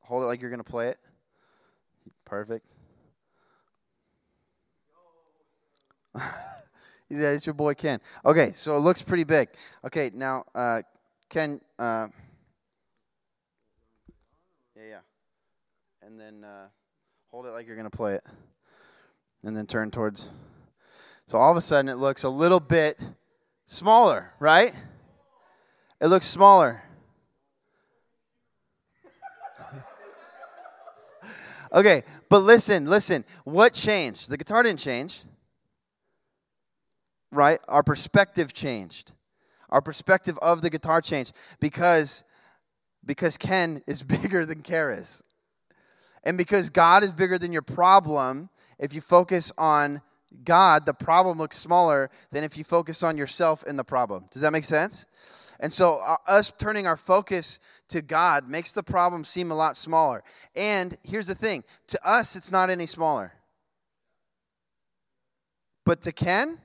Hold 0.00 0.24
it 0.24 0.26
like 0.26 0.40
you're 0.40 0.50
going 0.50 0.62
to 0.62 0.70
play 0.70 0.88
it. 0.88 0.98
Perfect. 2.30 2.64
yeah, 6.16 7.30
it's 7.30 7.44
your 7.44 7.54
boy 7.54 7.74
Ken. 7.74 8.00
Okay, 8.24 8.52
so 8.54 8.76
it 8.76 8.80
looks 8.80 9.02
pretty 9.02 9.24
big. 9.24 9.48
Okay, 9.84 10.12
now 10.14 10.44
uh, 10.54 10.82
Ken. 11.28 11.60
Uh, 11.76 12.06
yeah, 14.76 14.82
yeah. 14.90 14.98
And 16.06 16.20
then 16.20 16.44
uh, 16.44 16.68
hold 17.32 17.46
it 17.46 17.50
like 17.50 17.66
you're 17.66 17.74
gonna 17.74 17.90
play 17.90 18.14
it, 18.14 18.24
and 19.42 19.56
then 19.56 19.66
turn 19.66 19.90
towards. 19.90 20.28
So 21.26 21.36
all 21.36 21.50
of 21.50 21.56
a 21.56 21.60
sudden, 21.60 21.88
it 21.88 21.96
looks 21.96 22.22
a 22.22 22.28
little 22.30 22.60
bit 22.60 22.96
smaller, 23.66 24.32
right? 24.38 24.72
It 26.00 26.06
looks 26.06 26.26
smaller. 26.26 26.84
Okay, 31.72 32.02
but 32.28 32.40
listen, 32.40 32.86
listen. 32.86 33.24
What 33.44 33.74
changed? 33.74 34.30
The 34.30 34.36
guitar 34.36 34.62
didn't 34.62 34.80
change 34.80 35.22
right? 37.30 37.60
Our 37.68 37.82
perspective 37.82 38.52
changed. 38.52 39.12
Our 39.68 39.80
perspective 39.80 40.38
of 40.42 40.62
the 40.62 40.70
guitar 40.70 41.00
changed 41.00 41.32
because 41.60 42.24
because 43.04 43.36
Ken 43.38 43.82
is 43.86 44.02
bigger 44.02 44.44
than 44.44 44.62
Karis. 44.62 45.22
And 46.22 46.36
because 46.36 46.68
God 46.68 47.02
is 47.02 47.14
bigger 47.14 47.38
than 47.38 47.52
your 47.52 47.62
problem, 47.62 48.50
if 48.78 48.92
you 48.92 49.00
focus 49.00 49.52
on 49.56 50.02
God, 50.44 50.84
the 50.84 50.92
problem 50.92 51.38
looks 51.38 51.56
smaller 51.56 52.10
than 52.30 52.44
if 52.44 52.58
you 52.58 52.64
focus 52.64 53.02
on 53.02 53.16
yourself 53.16 53.64
and 53.66 53.78
the 53.78 53.84
problem. 53.84 54.26
Does 54.30 54.42
that 54.42 54.52
make 54.52 54.64
sense? 54.64 55.06
And 55.60 55.72
so, 55.72 55.98
uh, 56.06 56.16
us 56.26 56.52
turning 56.58 56.86
our 56.86 56.96
focus 56.96 57.58
to 57.90 58.02
God 58.02 58.48
makes 58.48 58.72
the 58.72 58.82
problem 58.82 59.24
seem 59.24 59.50
a 59.50 59.54
lot 59.54 59.76
smaller. 59.76 60.22
And 60.56 60.96
here's 61.02 61.26
the 61.26 61.34
thing 61.34 61.64
to 61.88 62.08
us, 62.08 62.36
it's 62.36 62.50
not 62.50 62.70
any 62.70 62.86
smaller. 62.86 63.32
But 65.84 66.02
to 66.02 66.12
Ken, 66.12 66.58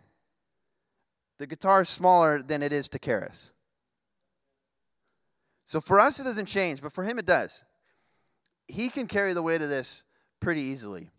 the 1.38 1.48
guitar 1.48 1.82
is 1.82 1.90
smaller 1.90 2.42
than 2.42 2.64
it 2.64 2.72
is 2.72 2.90
to 2.90 3.00
Karis. 3.00 3.52
So 5.66 5.82
for 5.82 6.00
us, 6.00 6.20
it 6.20 6.24
doesn't 6.24 6.46
change, 6.46 6.82
but 6.82 6.94
for 6.94 7.04
him, 7.04 7.18
it 7.18 7.26
does. 7.26 7.64
He 8.68 8.90
can 8.90 9.08
carry 9.08 9.34
the 9.34 9.42
weight 9.42 9.62
of 9.62 9.70
this 9.70 10.04
pretty 10.40 10.62
easily. 10.62 11.10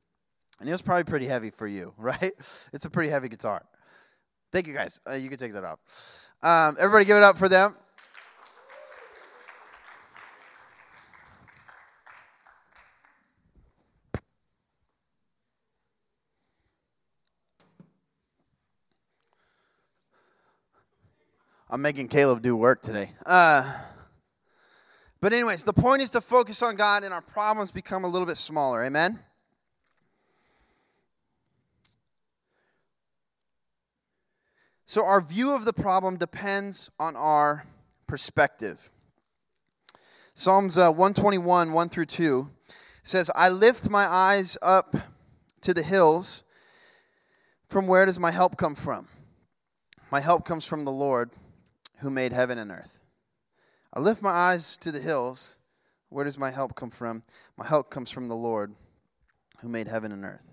And 0.61 0.69
it 0.69 0.73
was 0.73 0.83
probably 0.83 1.05
pretty 1.05 1.27
heavy 1.27 1.51
for 1.51 1.67
you, 1.67 1.93
right? 1.99 2.33
It's 2.73 2.85
a 2.85 2.91
pretty 2.91 3.11
heavy 3.11 3.29
guitar. 3.29 3.65
Thank 4.53 4.69
you 4.69 4.75
guys. 4.75 5.01
Uh, 5.09 5.15
you 5.15 5.29
can 5.29 5.39
take 5.39 5.53
that 5.53 5.65
off. 5.65 5.81
Um, 6.43 6.77
everybody 6.79 7.05
give 7.05 7.17
it 7.17 7.23
up 7.23 7.37
for 7.37 7.49
them. 7.49 7.75
I'm 21.69 21.83
making 21.83 22.07
Caleb 22.09 22.43
do 22.43 22.55
work 22.57 22.81
today. 22.81 23.11
Uh, 23.25 23.73
but, 25.21 25.33
anyways, 25.33 25.65
the 25.65 25.73
point 25.73 26.01
is 26.01 26.11
to 26.11 26.21
focus 26.21 26.63
on 26.63 26.77
God 26.77 27.03
and 27.03 27.13
our 27.13 27.21
problems 27.21 27.73
become 27.73 28.05
a 28.05 28.09
little 28.09 28.27
bit 28.27 28.37
smaller. 28.37 28.85
Amen? 28.85 29.19
So, 34.87 35.05
our 35.05 35.21
view 35.21 35.51
of 35.51 35.65
the 35.65 35.73
problem 35.73 36.17
depends 36.17 36.89
on 37.01 37.17
our 37.17 37.67
perspective. 38.07 38.89
Psalms 40.35 40.79
uh, 40.79 40.93
121, 40.93 41.73
1 41.73 41.89
through 41.89 42.07
2 42.07 42.49
says, 43.03 43.29
I 43.35 43.49
lift 43.49 43.91
my 43.91 44.05
eyes 44.05 44.57
up 44.63 44.95
to 45.63 45.75
the 45.75 45.83
hills. 45.83 46.45
From 47.69 47.89
where 47.89 48.07
does 48.07 48.21
my 48.21 48.31
help 48.31 48.57
come 48.57 48.77
from? 48.77 49.09
My 50.13 50.21
help 50.21 50.45
comes 50.45 50.65
from 50.65 50.85
the 50.85 50.93
Lord 50.93 51.31
who 51.99 52.11
made 52.11 52.33
heaven 52.33 52.59
and 52.59 52.71
earth. 52.71 53.01
I 53.93 54.01
lift 54.01 54.23
my 54.23 54.31
eyes 54.31 54.77
to 54.79 54.93
the 54.93 55.01
hills. 55.01 55.57
Where 56.09 56.25
does 56.25 56.39
my 56.39 56.51
help 56.51 56.75
come 56.75 56.91
from? 56.91 57.23
My 57.57 57.67
help 57.67 57.91
comes 57.91 58.11
from 58.11 58.29
the 58.29 58.37
Lord 58.37 58.75
who 59.61 59.69
made 59.69 59.89
heaven 59.89 60.13
and 60.13 60.25
earth. 60.25 60.53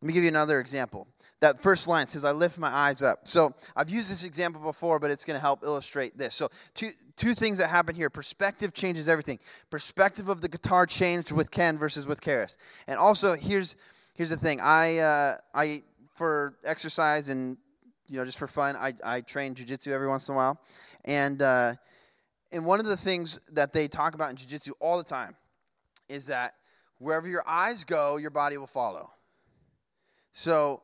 Let 0.00 0.06
me 0.06 0.14
give 0.14 0.22
you 0.22 0.28
another 0.28 0.58
example. 0.58 1.06
That 1.40 1.60
first 1.60 1.86
line 1.86 2.06
says, 2.06 2.24
I 2.24 2.32
lift 2.32 2.58
my 2.58 2.68
eyes 2.68 3.02
up. 3.02 3.26
So 3.26 3.54
I've 3.74 3.90
used 3.90 4.10
this 4.10 4.24
example 4.24 4.60
before, 4.60 4.98
but 4.98 5.10
it's 5.10 5.24
going 5.24 5.36
to 5.36 5.40
help 5.40 5.64
illustrate 5.64 6.18
this. 6.18 6.34
So, 6.34 6.50
two, 6.74 6.90
two 7.16 7.34
things 7.34 7.58
that 7.58 7.68
happen 7.68 7.94
here 7.94 8.10
perspective 8.10 8.74
changes 8.74 9.08
everything. 9.08 9.38
Perspective 9.70 10.28
of 10.28 10.40
the 10.40 10.48
guitar 10.48 10.86
changed 10.86 11.30
with 11.30 11.50
Ken 11.50 11.78
versus 11.78 12.06
with 12.06 12.20
Karis. 12.20 12.56
And 12.86 12.98
also, 12.98 13.34
here's, 13.34 13.76
here's 14.14 14.30
the 14.30 14.36
thing 14.36 14.60
I, 14.60 14.98
uh, 14.98 15.36
I, 15.54 15.82
for 16.14 16.54
exercise 16.64 17.28
and 17.28 17.56
you 18.08 18.18
know, 18.18 18.24
just 18.24 18.38
for 18.38 18.46
fun, 18.46 18.76
I, 18.76 18.94
I 19.04 19.20
train 19.20 19.54
jujitsu 19.54 19.88
every 19.88 20.08
once 20.08 20.28
in 20.28 20.34
a 20.34 20.36
while. 20.36 20.60
And, 21.04 21.40
uh, 21.40 21.74
and 22.50 22.64
one 22.64 22.80
of 22.80 22.86
the 22.86 22.96
things 22.96 23.38
that 23.52 23.72
they 23.72 23.88
talk 23.88 24.14
about 24.14 24.30
in 24.30 24.36
jujitsu 24.36 24.72
all 24.80 24.98
the 24.98 25.04
time 25.04 25.36
is 26.08 26.26
that 26.26 26.54
wherever 26.98 27.28
your 27.28 27.42
eyes 27.46 27.84
go, 27.84 28.16
your 28.16 28.30
body 28.30 28.56
will 28.56 28.66
follow. 28.66 29.10
So 30.32 30.82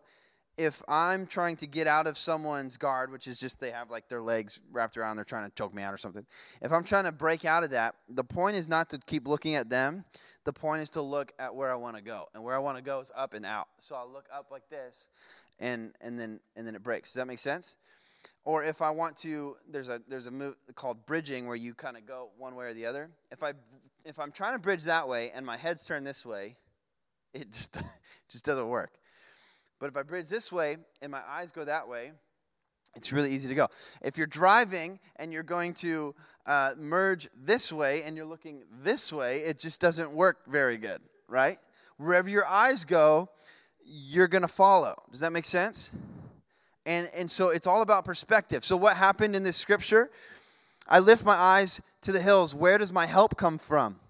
if 0.59 0.83
I'm 0.89 1.27
trying 1.27 1.57
to 1.59 1.67
get 1.67 1.87
out 1.87 2.07
of 2.07 2.19
someone's 2.19 2.77
guard, 2.77 3.13
which 3.13 3.29
is 3.29 3.39
just 3.39 3.61
they 3.61 3.71
have 3.71 3.91
like 3.91 4.09
their 4.09 4.21
legs 4.21 4.61
wrapped 4.73 4.97
around, 4.97 5.17
they're 5.17 5.25
trying 5.25 5.49
to 5.49 5.55
choke 5.55 5.73
me 5.73 5.83
out 5.83 5.95
or 5.95 5.97
something. 5.97 6.27
If 6.61 6.73
I'm 6.73 6.83
trying 6.83 7.05
to 7.05 7.13
break 7.13 7.45
out 7.45 7.63
of 7.63 7.71
that, 7.71 7.95
the 8.09 8.25
point 8.25 8.57
is 8.57 8.69
not 8.69 8.91
to 8.91 8.99
keep 8.99 9.29
looking 9.29 9.55
at 9.55 9.71
them. 9.71 10.05
The 10.45 10.53
point 10.53 10.83
is 10.83 10.91
to 10.91 11.03
look 11.03 11.33
at 11.39 11.55
where 11.55 11.71
I 11.71 11.77
want 11.77 11.97
to 11.97 12.03
go. 12.03 12.27
And 12.35 12.43
where 12.43 12.55
I 12.55 12.59
want 12.59 12.77
to 12.77 12.83
go 12.83 13.01
is 13.01 13.13
up 13.15 13.35
and 13.35 13.47
out. 13.47 13.69
So 13.79 13.95
I'll 13.95 14.11
look 14.11 14.27
up 14.35 14.47
like 14.51 14.69
this 14.69 15.07
and 15.59 15.93
and 16.01 16.19
then 16.19 16.41
and 16.57 16.67
then 16.67 16.75
it 16.75 16.83
breaks. 16.83 17.11
Does 17.11 17.15
that 17.15 17.27
make 17.27 17.39
sense? 17.39 17.77
Or 18.45 18.65
if 18.65 18.81
I 18.81 18.91
want 18.91 19.17
to, 19.19 19.57
there's 19.71 19.89
a 19.89 20.01
there's 20.09 20.27
a 20.27 20.31
move 20.31 20.55
called 20.75 21.05
bridging 21.07 21.47
where 21.47 21.57
you 21.57 21.75
kind 21.75 21.97
of 21.97 22.07
go 22.07 22.31
one 22.39 22.55
way 22.55 22.67
or 22.67 22.75
the 22.75 22.87
other. 22.87 23.11
If 23.31 23.43
I 23.43 23.53
if 24.05 24.19
I'm 24.19 24.33
trying 24.33 24.55
to 24.55 24.59
bridge 24.59 24.85
that 24.85 25.09
way 25.09 25.31
and 25.35 25.45
my 25.45 25.57
head's 25.57 25.85
turned 25.85 26.07
this 26.07 26.25
way, 26.25 26.57
it 27.35 27.53
just 27.53 27.77
just 28.29 28.45
doesn't 28.45 28.69
work. 28.69 28.93
But 29.79 29.89
if 29.89 29.97
I 29.97 30.03
bridge 30.03 30.29
this 30.29 30.51
way 30.51 30.79
and 31.03 31.13
my 31.13 31.23
eyes 31.29 31.53
go 31.53 31.65
that 31.65 31.89
way, 31.89 32.13
it's 32.97 33.13
really 33.13 33.31
easy 33.33 33.49
to 33.49 33.55
go. 33.55 33.69
If 34.03 34.19
you're 34.19 34.27
driving 34.27 34.99
and 35.17 35.33
you're 35.33 35.43
going 35.43 35.75
to 35.75 36.15
uh, 36.47 36.73
merge 36.77 37.29
this 37.37 37.73
way 37.73 38.03
and 38.03 38.17
you're 38.17 38.27
looking 38.27 38.63
this 38.83 39.13
way, 39.13 39.41
it 39.41 39.59
just 39.59 39.81
doesn't 39.81 40.13
work 40.13 40.39
very 40.49 40.79
good, 40.79 41.01
right? 41.29 41.59
Wherever 41.99 42.29
your 42.29 42.47
eyes 42.47 42.85
go, 42.85 43.29
you're 43.89 44.29
going 44.29 44.43
to 44.43 44.49
follow. 44.49 44.95
Does 45.11 45.21
that 45.21 45.33
make 45.33 45.45
sense? 45.45 45.91
And, 46.87 47.09
and 47.15 47.31
so 47.31 47.49
it's 47.49 47.67
all 47.67 47.83
about 47.83 48.05
perspective. 48.05 48.65
So, 48.65 48.77
what 48.77 48.97
happened 48.97 49.35
in 49.35 49.43
this 49.43 49.57
scripture? 49.57 50.11
I 50.89 51.01
lift 51.01 51.25
my 51.25 51.35
eyes 51.35 51.81
to 52.03 52.13
the 52.13 52.21
hills. 52.21 52.55
Where 52.55 52.79
does 52.79 52.93
my 52.93 53.07
help 53.07 53.37
come 53.37 53.59
from? 53.59 54.01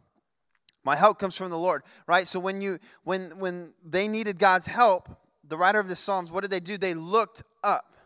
My 0.84 0.96
help 0.96 1.18
comes 1.18 1.36
from 1.36 1.50
the 1.50 1.58
Lord, 1.58 1.82
right? 2.06 2.26
So 2.26 2.38
when 2.40 2.62
you 2.62 2.78
when 3.04 3.38
when 3.38 3.74
they 3.84 4.08
needed 4.08 4.38
God's 4.38 4.66
help, 4.66 5.08
the 5.46 5.58
writer 5.58 5.78
of 5.78 5.88
the 5.88 5.96
Psalms, 5.96 6.30
what 6.30 6.42
did 6.42 6.50
they 6.50 6.60
do? 6.60 6.78
They 6.78 6.94
looked 6.94 7.42
up. 7.64 7.96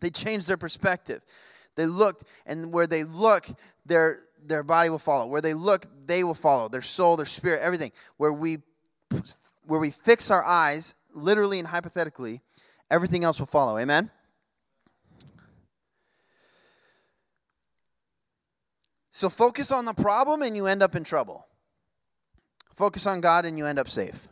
They 0.00 0.10
changed 0.10 0.46
their 0.48 0.56
perspective. 0.56 1.22
They 1.74 1.86
looked, 1.86 2.24
and 2.46 2.72
where 2.72 2.86
they 2.86 3.04
look, 3.04 3.48
their 3.84 4.20
their 4.42 4.62
body 4.62 4.90
will 4.90 4.98
follow. 4.98 5.26
Where 5.26 5.40
they 5.40 5.54
look, 5.54 5.86
they 6.06 6.24
will 6.24 6.34
follow. 6.34 6.68
Their 6.68 6.82
soul, 6.82 7.16
their 7.16 7.26
spirit, 7.26 7.60
everything. 7.62 7.92
Where 8.16 8.32
we 8.32 8.58
where 9.68 9.78
we 9.78 9.90
fix 9.90 10.30
our 10.30 10.42
eyes, 10.44 10.94
literally 11.14 11.58
and 11.58 11.68
hypothetically, 11.68 12.40
everything 12.90 13.22
else 13.22 13.38
will 13.38 13.46
follow. 13.46 13.76
Amen? 13.78 14.10
So 19.10 19.28
focus 19.28 19.70
on 19.70 19.84
the 19.84 19.92
problem 19.92 20.40
and 20.42 20.56
you 20.56 20.66
end 20.66 20.82
up 20.82 20.96
in 20.96 21.04
trouble. 21.04 21.46
Focus 22.74 23.06
on 23.06 23.20
God 23.20 23.44
and 23.44 23.58
you 23.58 23.66
end 23.66 23.78
up 23.78 23.90
safe. 23.90 24.28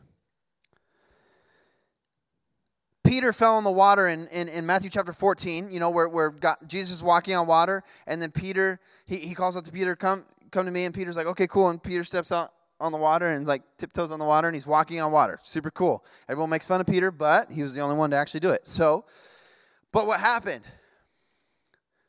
Peter 3.04 3.32
fell 3.32 3.58
in 3.58 3.64
the 3.64 3.70
water 3.70 4.08
in, 4.08 4.26
in, 4.28 4.48
in, 4.48 4.64
Matthew 4.64 4.90
chapter 4.90 5.12
14, 5.12 5.70
you 5.70 5.78
know, 5.78 5.90
where, 5.90 6.08
where 6.08 6.30
God, 6.30 6.56
Jesus 6.66 6.96
is 6.96 7.02
walking 7.02 7.34
on 7.34 7.46
water, 7.46 7.84
and 8.06 8.20
then 8.20 8.32
Peter, 8.32 8.80
he, 9.04 9.18
he 9.18 9.32
calls 9.32 9.56
out 9.56 9.64
to 9.66 9.72
Peter, 9.72 9.94
come, 9.94 10.24
come 10.50 10.66
to 10.66 10.72
me, 10.72 10.84
and 10.84 10.94
Peter's 10.94 11.16
like, 11.16 11.26
okay, 11.26 11.46
cool, 11.46 11.68
and 11.68 11.80
Peter 11.80 12.02
steps 12.02 12.32
out 12.32 12.52
on 12.80 12.92
the 12.92 12.98
water 12.98 13.26
and 13.28 13.46
like 13.46 13.62
tiptoes 13.78 14.10
on 14.10 14.18
the 14.18 14.24
water, 14.24 14.48
and 14.48 14.54
he's 14.54 14.66
walking 14.66 15.00
on 15.00 15.12
water. 15.12 15.38
Super 15.42 15.70
cool. 15.70 16.04
Everyone 16.28 16.50
makes 16.50 16.66
fun 16.66 16.80
of 16.80 16.86
Peter, 16.86 17.10
but 17.10 17.50
he 17.50 17.62
was 17.62 17.74
the 17.74 17.80
only 17.80 17.96
one 17.96 18.10
to 18.10 18.16
actually 18.16 18.40
do 18.40 18.50
it. 18.50 18.68
So, 18.68 19.04
but 19.92 20.06
what 20.06 20.20
happened? 20.20 20.64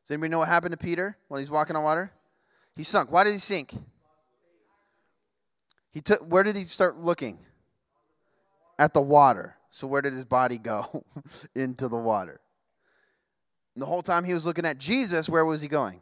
Does 0.04 0.12
anybody 0.12 0.30
know 0.30 0.40
what 0.40 0.48
happened 0.48 0.72
to 0.72 0.78
Peter 0.78 1.18
when 1.28 1.40
he's 1.40 1.52
walking 1.52 1.76
on 1.76 1.84
water? 1.84 2.12
He 2.76 2.84
sunk. 2.84 3.12
Why 3.12 3.24
did 3.24 3.34
he 3.34 3.40
sink? 3.40 3.74
He 5.92 6.02
took 6.02 6.22
where 6.22 6.44
did 6.44 6.56
he 6.56 6.64
start 6.64 6.98
looking? 6.98 7.40
At 8.80 8.94
the 8.94 9.02
water. 9.02 9.56
So 9.72 9.88
where 9.88 10.02
did 10.02 10.14
his 10.14 10.26
body 10.26 10.58
go? 10.58 11.04
Into 11.56 11.88
the 11.88 11.98
water. 11.98 12.40
And 13.74 13.82
the 13.82 13.86
whole 13.86 14.02
time 14.02 14.24
he 14.24 14.34
was 14.34 14.46
looking 14.46 14.66
at 14.66 14.78
Jesus, 14.78 15.28
where 15.30 15.46
was 15.46 15.62
he 15.62 15.68
going? 15.68 16.02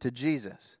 To 0.00 0.10
Jesus. 0.10 0.76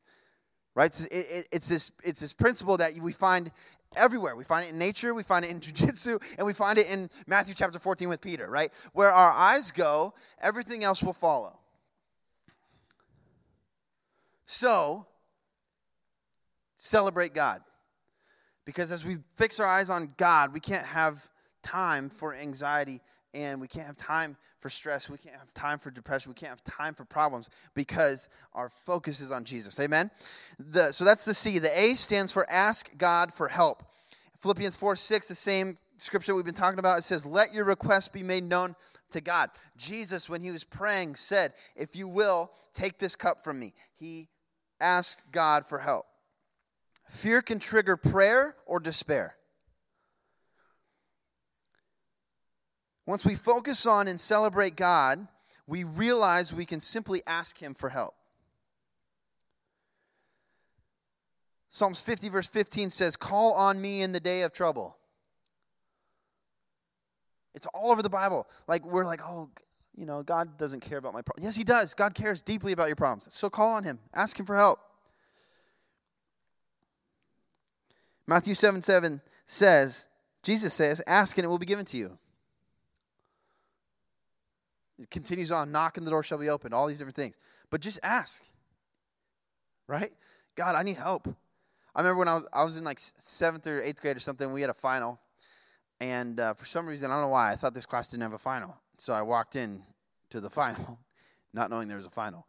Right? 0.78 0.86
It's, 0.86 1.06
it, 1.06 1.26
it, 1.28 1.48
it's 1.50 1.68
this, 1.68 1.90
it's 2.04 2.20
this 2.20 2.32
principle 2.32 2.76
that 2.76 2.92
we 3.02 3.10
find 3.10 3.50
everywhere. 3.96 4.36
We 4.36 4.44
find 4.44 4.64
it 4.64 4.70
in 4.70 4.78
nature, 4.78 5.12
we 5.12 5.24
find 5.24 5.44
it 5.44 5.50
in 5.50 5.58
jujitsu, 5.60 6.22
and 6.38 6.46
we 6.46 6.52
find 6.52 6.78
it 6.78 6.88
in 6.88 7.10
Matthew 7.26 7.56
chapter 7.56 7.80
14 7.80 8.08
with 8.08 8.20
Peter, 8.20 8.48
right? 8.48 8.72
Where 8.92 9.10
our 9.10 9.32
eyes 9.32 9.72
go, 9.72 10.14
everything 10.40 10.84
else 10.84 11.02
will 11.02 11.12
follow. 11.12 11.58
So, 14.46 15.04
celebrate 16.76 17.34
God. 17.34 17.60
Because 18.64 18.92
as 18.92 19.04
we 19.04 19.16
fix 19.34 19.58
our 19.58 19.66
eyes 19.66 19.90
on 19.90 20.14
God, 20.16 20.52
we 20.52 20.60
can't 20.60 20.86
have 20.86 21.28
time 21.60 22.08
for 22.08 22.36
anxiety 22.36 23.00
and 23.34 23.60
we 23.60 23.66
can't 23.66 23.88
have 23.88 23.96
time 23.96 24.36
for 24.60 24.70
stress. 24.70 25.08
We 25.08 25.18
can't 25.18 25.36
have 25.36 25.52
time 25.54 25.78
for 25.78 25.90
depression. 25.90 26.30
We 26.30 26.34
can't 26.34 26.50
have 26.50 26.64
time 26.64 26.94
for 26.94 27.04
problems 27.04 27.48
because 27.74 28.28
our 28.52 28.70
focus 28.84 29.20
is 29.20 29.30
on 29.30 29.44
Jesus. 29.44 29.78
Amen? 29.80 30.10
The, 30.58 30.92
so 30.92 31.04
that's 31.04 31.24
the 31.24 31.34
C. 31.34 31.58
The 31.58 31.78
A 31.78 31.94
stands 31.94 32.32
for 32.32 32.48
ask 32.50 32.90
God 32.98 33.32
for 33.32 33.48
help. 33.48 33.84
Philippians 34.40 34.76
4 34.76 34.96
6, 34.96 35.26
the 35.28 35.34
same 35.34 35.76
scripture 35.96 36.34
we've 36.34 36.44
been 36.44 36.54
talking 36.54 36.78
about, 36.78 36.98
it 36.98 37.04
says, 37.04 37.26
Let 37.26 37.52
your 37.52 37.64
request 37.64 38.12
be 38.12 38.22
made 38.22 38.44
known 38.44 38.74
to 39.10 39.20
God. 39.20 39.50
Jesus, 39.76 40.28
when 40.28 40.42
he 40.42 40.50
was 40.50 40.64
praying, 40.64 41.16
said, 41.16 41.54
If 41.76 41.96
you 41.96 42.08
will, 42.08 42.50
take 42.72 42.98
this 42.98 43.16
cup 43.16 43.42
from 43.44 43.58
me. 43.58 43.74
He 43.94 44.28
asked 44.80 45.22
God 45.32 45.66
for 45.66 45.78
help. 45.78 46.06
Fear 47.08 47.42
can 47.42 47.58
trigger 47.58 47.96
prayer 47.96 48.54
or 48.66 48.80
despair. 48.80 49.37
Once 53.08 53.24
we 53.24 53.34
focus 53.34 53.86
on 53.86 54.06
and 54.06 54.20
celebrate 54.20 54.76
God, 54.76 55.26
we 55.66 55.82
realize 55.82 56.52
we 56.52 56.66
can 56.66 56.78
simply 56.78 57.22
ask 57.26 57.56
Him 57.56 57.72
for 57.72 57.88
help. 57.88 58.14
Psalms 61.70 62.02
50, 62.02 62.28
verse 62.28 62.46
15 62.46 62.90
says, 62.90 63.16
Call 63.16 63.54
on 63.54 63.80
me 63.80 64.02
in 64.02 64.12
the 64.12 64.20
day 64.20 64.42
of 64.42 64.52
trouble. 64.52 64.98
It's 67.54 67.66
all 67.72 67.90
over 67.90 68.02
the 68.02 68.10
Bible. 68.10 68.46
Like, 68.66 68.84
we're 68.84 69.06
like, 69.06 69.22
oh, 69.24 69.48
you 69.96 70.04
know, 70.04 70.22
God 70.22 70.58
doesn't 70.58 70.80
care 70.80 70.98
about 70.98 71.14
my 71.14 71.22
problems. 71.22 71.46
Yes, 71.46 71.56
He 71.56 71.64
does. 71.64 71.94
God 71.94 72.14
cares 72.14 72.42
deeply 72.42 72.72
about 72.72 72.88
your 72.88 72.96
problems. 72.96 73.26
So 73.30 73.48
call 73.48 73.70
on 73.70 73.84
Him, 73.84 74.00
ask 74.12 74.38
Him 74.38 74.44
for 74.44 74.54
help. 74.54 74.80
Matthew 78.26 78.52
7 78.52 78.82
7 78.82 79.22
says, 79.46 80.08
Jesus 80.42 80.74
says, 80.74 81.00
Ask 81.06 81.38
and 81.38 81.46
it 81.46 81.48
will 81.48 81.56
be 81.56 81.64
given 81.64 81.86
to 81.86 81.96
you. 81.96 82.18
It 84.98 85.10
continues 85.10 85.50
on, 85.52 85.70
knock 85.70 85.94
the 85.94 86.10
door 86.10 86.22
shall 86.22 86.38
be 86.38 86.48
opened, 86.48 86.74
all 86.74 86.86
these 86.86 86.98
different 86.98 87.16
things. 87.16 87.36
But 87.70 87.80
just 87.80 88.00
ask. 88.02 88.42
Right? 89.86 90.12
God, 90.54 90.74
I 90.74 90.82
need 90.82 90.96
help. 90.96 91.28
I 91.94 92.00
remember 92.00 92.18
when 92.18 92.28
I 92.28 92.34
was 92.34 92.46
I 92.52 92.64
was 92.64 92.76
in 92.76 92.84
like 92.84 93.00
seventh 93.18 93.66
or 93.66 93.80
eighth 93.82 94.00
grade 94.00 94.16
or 94.16 94.20
something, 94.20 94.52
we 94.52 94.60
had 94.60 94.70
a 94.70 94.74
final. 94.74 95.18
And 96.00 96.38
uh, 96.38 96.54
for 96.54 96.66
some 96.66 96.86
reason, 96.86 97.10
I 97.10 97.14
don't 97.14 97.24
know 97.24 97.28
why, 97.28 97.52
I 97.52 97.56
thought 97.56 97.74
this 97.74 97.86
class 97.86 98.10
didn't 98.10 98.22
have 98.22 98.32
a 98.32 98.38
final. 98.38 98.76
So 98.98 99.12
I 99.12 99.22
walked 99.22 99.56
in 99.56 99.82
to 100.30 100.40
the 100.40 100.50
final, 100.60 100.98
not 101.52 101.70
knowing 101.70 101.88
there 101.88 101.96
was 101.96 102.06
a 102.06 102.10
final. 102.10 102.46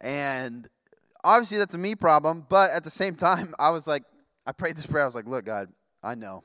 And 0.00 0.68
obviously 1.24 1.58
that's 1.58 1.74
a 1.74 1.78
me 1.78 1.94
problem, 1.94 2.46
but 2.48 2.70
at 2.70 2.84
the 2.84 2.90
same 2.90 3.14
time, 3.16 3.54
I 3.58 3.70
was 3.70 3.86
like, 3.86 4.04
I 4.46 4.52
prayed 4.52 4.76
this 4.76 4.86
prayer. 4.86 5.02
I 5.02 5.06
was 5.06 5.14
like, 5.14 5.26
look, 5.26 5.44
God, 5.44 5.68
I 6.02 6.14
know. 6.14 6.44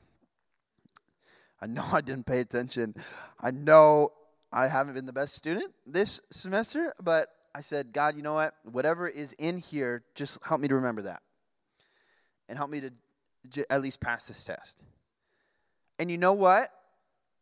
I 1.60 1.66
know 1.66 1.84
I 1.92 2.00
didn't 2.00 2.26
pay 2.26 2.40
attention. 2.40 2.94
I 3.40 3.52
know 3.52 4.10
I 4.52 4.68
haven't 4.68 4.94
been 4.94 5.06
the 5.06 5.12
best 5.12 5.34
student 5.34 5.72
this 5.86 6.20
semester, 6.30 6.92
but 7.02 7.28
I 7.54 7.62
said, 7.62 7.92
God, 7.92 8.16
you 8.16 8.22
know 8.22 8.34
what? 8.34 8.54
Whatever 8.64 9.08
is 9.08 9.32
in 9.34 9.58
here, 9.58 10.02
just 10.14 10.38
help 10.42 10.60
me 10.60 10.68
to 10.68 10.74
remember 10.74 11.02
that. 11.02 11.22
And 12.48 12.58
help 12.58 12.70
me 12.70 12.80
to 12.80 12.90
j- 13.48 13.64
at 13.70 13.80
least 13.80 14.00
pass 14.00 14.28
this 14.28 14.44
test. 14.44 14.82
And 15.98 16.10
you 16.10 16.18
know 16.18 16.34
what? 16.34 16.68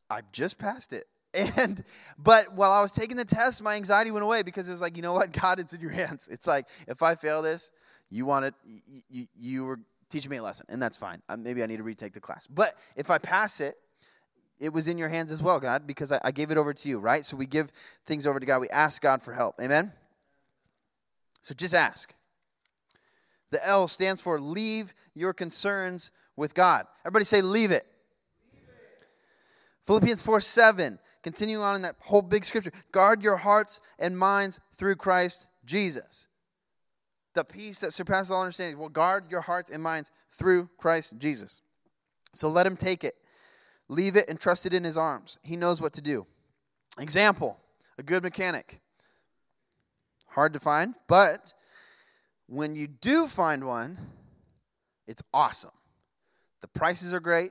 I 0.09 0.21
just 0.33 0.59
passed 0.59 0.93
it. 0.93 1.07
And 1.57 1.85
but 2.19 2.55
while 2.55 2.73
I 2.73 2.83
was 2.83 2.91
taking 2.91 3.17
the 3.17 3.25
test, 3.25 3.63
my 3.63 3.77
anxiety 3.77 4.11
went 4.11 4.25
away 4.25 4.43
because 4.43 4.69
it 4.69 4.73
was 4.73 4.81
like, 4.81 4.97
you 4.97 5.03
know 5.03 5.13
what, 5.13 5.33
God, 5.33 5.61
it's 5.61 5.73
in 5.73 5.81
your 5.81 5.91
hands. 5.91 6.29
It's 6.29 6.47
like 6.47 6.67
if 6.89 7.03
I 7.03 7.15
fail 7.15 7.41
this, 7.41 7.71
you 8.11 8.27
want 8.27 8.47
it. 8.47 8.55
You, 8.65 9.03
you, 9.09 9.27
you 9.39 9.65
were 9.65 9.79
teaching 10.09 10.31
me 10.31 10.39
a 10.39 10.43
lesson, 10.43 10.67
and 10.69 10.83
that's 10.83 10.97
fine. 10.97 11.23
Uh, 11.29 11.37
maybe 11.37 11.63
I 11.63 11.67
need 11.67 11.77
to 11.77 11.85
retake 11.85 12.15
the 12.15 12.21
class. 12.21 12.49
But 12.49 12.77
if 12.97 13.11
I 13.11 13.19
pass 13.19 13.61
it, 13.61 13.77
it 14.61 14.73
was 14.73 14.89
in 14.89 14.99
your 14.99 15.09
hands 15.09 15.33
as 15.33 15.43
well, 15.43 15.59
God, 15.59 15.87
because 15.87 16.13
I, 16.13 16.21
I 16.23 16.31
gave 16.31 16.51
it 16.51 16.59
over 16.59 16.75
to 16.75 16.89
you, 16.89 16.99
right? 16.99 17.25
So 17.25 17.37
we 17.37 17.47
give 17.47 17.73
things 18.07 18.27
over 18.27 18.39
to 18.39 18.47
God. 18.47 18.61
We 18.61 18.69
ask 18.69 19.01
God 19.01 19.23
for 19.23 19.33
help. 19.33 19.57
Amen? 19.61 19.93
So 21.41 21.55
just 21.55 21.75
ask. 21.75 22.15
The 23.51 23.67
L 23.67 23.89
stands 23.89 24.21
for 24.21 24.39
leave 24.39 24.95
your 25.15 25.33
concerns 25.33 26.11
with 26.37 26.55
God. 26.55 26.87
Everybody 27.05 27.25
say, 27.25 27.41
leave 27.41 27.71
it. 27.71 27.87
Philippians 29.87 30.23
4 30.23 30.41
7, 30.41 30.99
continuing 31.23 31.65
on 31.65 31.75
in 31.75 31.83
that 31.83 31.97
whole 31.99 32.23
big 32.23 32.45
scripture. 32.45 32.73
Guard 32.93 33.23
your 33.23 33.39
hearts 33.39 33.81
and 33.99 34.17
minds 34.17 34.61
through 34.77 34.97
Christ 34.97 35.47
Jesus. 35.65 36.29
The 37.35 37.45
peace 37.45 37.81
that 37.81 37.93
surpasses 37.93 38.31
all 38.31 38.43
understanding 38.43 38.79
will 38.79 38.89
guard 38.89 39.31
your 39.31 39.41
hearts 39.41 39.71
and 39.71 39.83
minds 39.83 40.11
through 40.33 40.69
Christ 40.79 41.15
Jesus. 41.19 41.63
So 42.35 42.49
let 42.49 42.67
him 42.67 42.77
take 42.77 43.03
it 43.03 43.17
Leave 43.91 44.15
it 44.15 44.29
and 44.29 44.39
trust 44.39 44.67
it 44.67 44.73
in 44.73 44.85
his 44.85 44.97
arms. 44.97 45.41
He 45.43 45.57
knows 45.57 45.81
what 45.81 45.93
to 45.95 46.01
do. 46.01 46.25
Example 46.99 47.59
a 47.99 48.03
good 48.05 48.23
mechanic. 48.23 48.81
Hard 50.29 50.53
to 50.55 50.61
find, 50.61 50.95
but 51.09 51.53
when 52.47 52.77
you 52.77 52.87
do 52.87 53.27
find 53.27 53.65
one, 53.65 53.99
it's 55.09 55.23
awesome. 55.35 55.73
The 56.61 56.69
prices 56.69 57.13
are 57.13 57.21
great, 57.21 57.51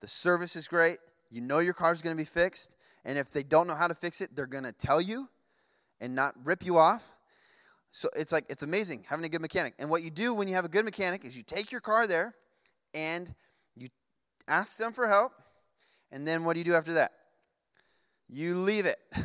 the 0.00 0.08
service 0.08 0.56
is 0.56 0.66
great, 0.66 0.98
you 1.30 1.40
know 1.40 1.60
your 1.60 1.74
car's 1.74 2.02
going 2.02 2.14
to 2.14 2.20
be 2.20 2.26
fixed, 2.26 2.74
and 3.04 3.16
if 3.16 3.30
they 3.30 3.44
don't 3.44 3.68
know 3.68 3.76
how 3.76 3.86
to 3.86 3.94
fix 3.94 4.20
it, 4.20 4.34
they're 4.34 4.46
going 4.46 4.64
to 4.64 4.72
tell 4.72 5.00
you 5.00 5.28
and 6.00 6.12
not 6.14 6.34
rip 6.44 6.66
you 6.66 6.76
off. 6.76 7.12
So 7.92 8.10
it's 8.16 8.32
like 8.32 8.44
it's 8.48 8.64
amazing 8.64 9.04
having 9.08 9.24
a 9.24 9.28
good 9.28 9.40
mechanic. 9.40 9.74
And 9.78 9.88
what 9.88 10.02
you 10.02 10.10
do 10.10 10.34
when 10.34 10.48
you 10.48 10.54
have 10.54 10.64
a 10.64 10.68
good 10.68 10.84
mechanic 10.84 11.24
is 11.24 11.36
you 11.36 11.44
take 11.44 11.70
your 11.70 11.80
car 11.80 12.08
there 12.08 12.34
and 12.94 13.32
you 13.76 13.88
ask 14.48 14.76
them 14.76 14.92
for 14.92 15.06
help 15.06 15.32
and 16.10 16.26
then 16.26 16.44
what 16.44 16.54
do 16.54 16.60
you 16.60 16.64
do 16.64 16.74
after 16.74 16.94
that? 16.94 17.12
You 18.28 18.58
leave 18.58 18.86
it. 18.86 18.98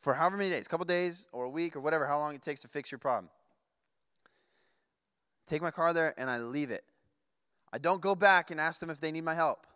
For 0.00 0.14
however 0.14 0.36
many 0.36 0.50
days, 0.50 0.66
a 0.66 0.68
couple 0.68 0.84
days 0.84 1.26
or 1.32 1.44
a 1.44 1.48
week 1.48 1.76
or 1.76 1.80
whatever, 1.80 2.06
how 2.06 2.18
long 2.18 2.34
it 2.34 2.42
takes 2.42 2.60
to 2.60 2.68
fix 2.68 2.92
your 2.92 2.98
problem. 2.98 3.30
Take 5.46 5.62
my 5.62 5.70
car 5.70 5.94
there 5.94 6.12
and 6.18 6.28
I 6.28 6.38
leave 6.38 6.70
it. 6.70 6.84
I 7.72 7.78
don't 7.78 8.00
go 8.00 8.14
back 8.14 8.50
and 8.50 8.60
ask 8.60 8.80
them 8.80 8.90
if 8.90 9.00
they 9.00 9.10
need 9.10 9.24
my 9.24 9.34
help. 9.34 9.66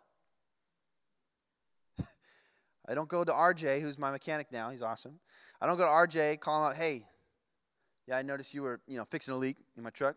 I 2.87 2.93
don't 2.93 3.09
go 3.09 3.23
to 3.23 3.31
RJ, 3.31 3.81
who's 3.81 3.97
my 3.97 4.11
mechanic 4.11 4.51
now. 4.51 4.69
He's 4.69 4.81
awesome. 4.81 5.19
I 5.61 5.67
don't 5.67 5.77
go 5.77 5.83
to 5.83 5.89
RJ, 5.89 6.39
call 6.39 6.63
him 6.63 6.69
out, 6.69 6.77
hey, 6.77 7.05
yeah, 8.07 8.17
I 8.17 8.21
noticed 8.21 8.53
you 8.53 8.61
were, 8.61 8.79
you 8.87 8.97
know, 8.97 9.05
fixing 9.05 9.33
a 9.33 9.37
leak 9.37 9.57
in 9.77 9.83
my 9.83 9.89
truck. 9.89 10.15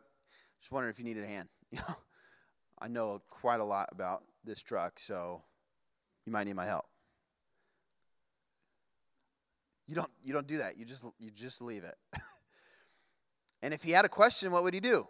Just 0.60 0.72
wondering 0.72 0.92
if 0.92 0.98
you 0.98 1.04
needed 1.04 1.24
a 1.24 1.28
hand. 1.28 1.48
You 1.72 1.78
know, 1.78 1.94
I 2.80 2.88
know 2.88 3.22
quite 3.30 3.60
a 3.60 3.64
lot 3.64 3.88
about 3.92 4.24
this 4.44 4.62
truck, 4.62 4.98
so 4.98 5.42
you 6.26 6.32
might 6.32 6.44
need 6.44 6.56
my 6.56 6.66
help. 6.66 6.86
You 9.86 9.96
don't 9.96 10.10
you 10.22 10.32
don't 10.32 10.46
do 10.46 10.58
that. 10.58 10.78
You 10.78 10.84
just 10.84 11.04
you 11.18 11.30
just 11.30 11.60
leave 11.60 11.84
it. 11.84 11.96
and 13.62 13.74
if 13.74 13.82
he 13.82 13.90
had 13.90 14.04
a 14.04 14.08
question, 14.08 14.52
what 14.52 14.62
would 14.62 14.74
he 14.74 14.80
do? 14.80 15.06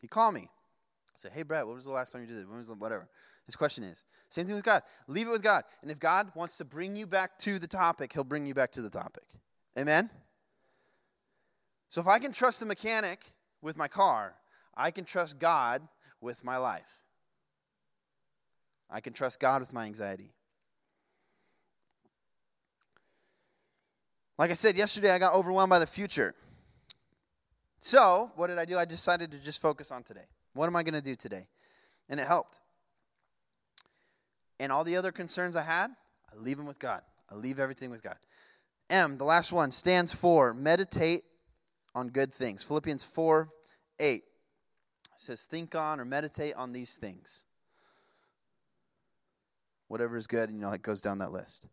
He'd 0.00 0.10
call 0.10 0.32
me. 0.32 0.50
Say, 1.16 1.30
hey, 1.32 1.42
Brett, 1.42 1.66
what 1.66 1.74
was 1.74 1.84
the 1.84 1.90
last 1.90 2.12
time 2.12 2.22
you 2.22 2.28
did 2.28 2.36
this? 2.36 2.46
When 2.46 2.58
was 2.58 2.68
the, 2.68 2.74
whatever? 2.74 3.08
His 3.46 3.56
question 3.56 3.82
is. 3.82 4.04
Same 4.28 4.46
thing 4.46 4.54
with 4.54 4.64
God. 4.64 4.82
Leave 5.08 5.26
it 5.26 5.30
with 5.30 5.42
God. 5.42 5.64
And 5.82 5.90
if 5.90 5.98
God 5.98 6.30
wants 6.34 6.58
to 6.58 6.64
bring 6.64 6.94
you 6.94 7.06
back 7.06 7.38
to 7.40 7.58
the 7.58 7.66
topic, 7.66 8.12
he'll 8.12 8.22
bring 8.22 8.46
you 8.46 8.54
back 8.54 8.70
to 8.72 8.82
the 8.82 8.90
topic. 8.90 9.24
Amen? 9.76 10.10
So 11.88 12.00
if 12.00 12.06
I 12.06 12.18
can 12.18 12.30
trust 12.30 12.60
the 12.60 12.66
mechanic 12.66 13.24
with 13.62 13.76
my 13.76 13.88
car, 13.88 14.34
I 14.76 14.90
can 14.90 15.04
trust 15.04 15.38
God 15.38 15.82
with 16.20 16.44
my 16.44 16.56
life. 16.58 17.00
I 18.90 19.00
can 19.00 19.12
trust 19.12 19.40
God 19.40 19.60
with 19.60 19.72
my 19.72 19.84
anxiety. 19.84 20.32
Like 24.38 24.50
I 24.50 24.54
said 24.54 24.76
yesterday, 24.76 25.10
I 25.10 25.18
got 25.18 25.34
overwhelmed 25.34 25.70
by 25.70 25.80
the 25.80 25.86
future. 25.86 26.34
So, 27.80 28.30
what 28.36 28.46
did 28.46 28.58
I 28.58 28.64
do? 28.64 28.78
I 28.78 28.84
decided 28.84 29.32
to 29.32 29.38
just 29.38 29.60
focus 29.60 29.90
on 29.90 30.02
today. 30.04 30.26
What 30.54 30.66
am 30.66 30.76
I 30.76 30.82
going 30.82 30.94
to 30.94 31.02
do 31.02 31.16
today? 31.16 31.46
And 32.08 32.18
it 32.18 32.26
helped. 32.26 32.60
And 34.60 34.72
all 34.72 34.84
the 34.84 34.96
other 34.96 35.12
concerns 35.12 35.56
I 35.56 35.62
had, 35.62 35.88
I 36.32 36.36
leave 36.36 36.56
them 36.56 36.66
with 36.66 36.78
God. 36.78 37.02
I 37.30 37.34
leave 37.34 37.58
everything 37.60 37.90
with 37.90 38.02
God. 38.02 38.16
M, 38.90 39.18
the 39.18 39.24
last 39.24 39.52
one, 39.52 39.70
stands 39.70 40.12
for 40.12 40.54
meditate 40.54 41.24
on 41.94 42.08
good 42.08 42.32
things. 42.32 42.62
Philippians 42.62 43.04
4 43.04 43.48
8 44.00 44.22
says, 45.16 45.44
Think 45.44 45.74
on 45.74 46.00
or 46.00 46.04
meditate 46.04 46.54
on 46.54 46.72
these 46.72 46.94
things. 46.94 47.44
Whatever 49.88 50.16
is 50.16 50.26
good, 50.26 50.48
and 50.48 50.58
you 50.58 50.62
know, 50.62 50.70
it 50.72 50.82
goes 50.82 51.00
down 51.00 51.18
that 51.18 51.32
list. 51.32 51.66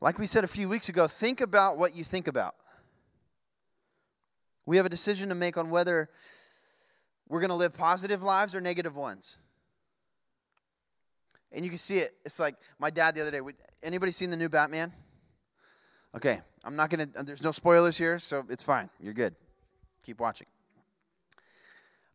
Like 0.00 0.18
we 0.18 0.26
said 0.26 0.44
a 0.44 0.48
few 0.48 0.68
weeks 0.68 0.88
ago, 0.88 1.08
think 1.08 1.40
about 1.40 1.78
what 1.78 1.96
you 1.96 2.04
think 2.04 2.28
about. 2.28 2.54
We 4.66 4.76
have 4.76 4.86
a 4.86 4.90
decision 4.90 5.30
to 5.30 5.34
make 5.34 5.56
on 5.56 5.70
whether 5.70 6.10
we're 7.28 7.40
going 7.40 7.50
to 7.50 7.56
live 7.56 7.72
positive 7.72 8.22
lives 8.22 8.54
or 8.54 8.60
negative 8.60 8.94
ones. 8.94 9.36
And 11.52 11.64
you 11.64 11.70
can 11.70 11.78
see 11.78 11.98
it. 11.98 12.12
It's 12.24 12.38
like 12.38 12.56
my 12.78 12.90
dad 12.90 13.14
the 13.14 13.22
other 13.22 13.30
day. 13.30 13.40
Anybody 13.82 14.12
seen 14.12 14.30
the 14.30 14.36
new 14.36 14.48
Batman? 14.48 14.92
Okay, 16.14 16.40
I'm 16.64 16.76
not 16.76 16.90
going 16.90 17.10
to, 17.12 17.22
there's 17.22 17.42
no 17.42 17.52
spoilers 17.52 17.96
here, 17.96 18.18
so 18.18 18.44
it's 18.50 18.62
fine. 18.62 18.90
You're 19.00 19.14
good. 19.14 19.34
Keep 20.02 20.20
watching. 20.20 20.46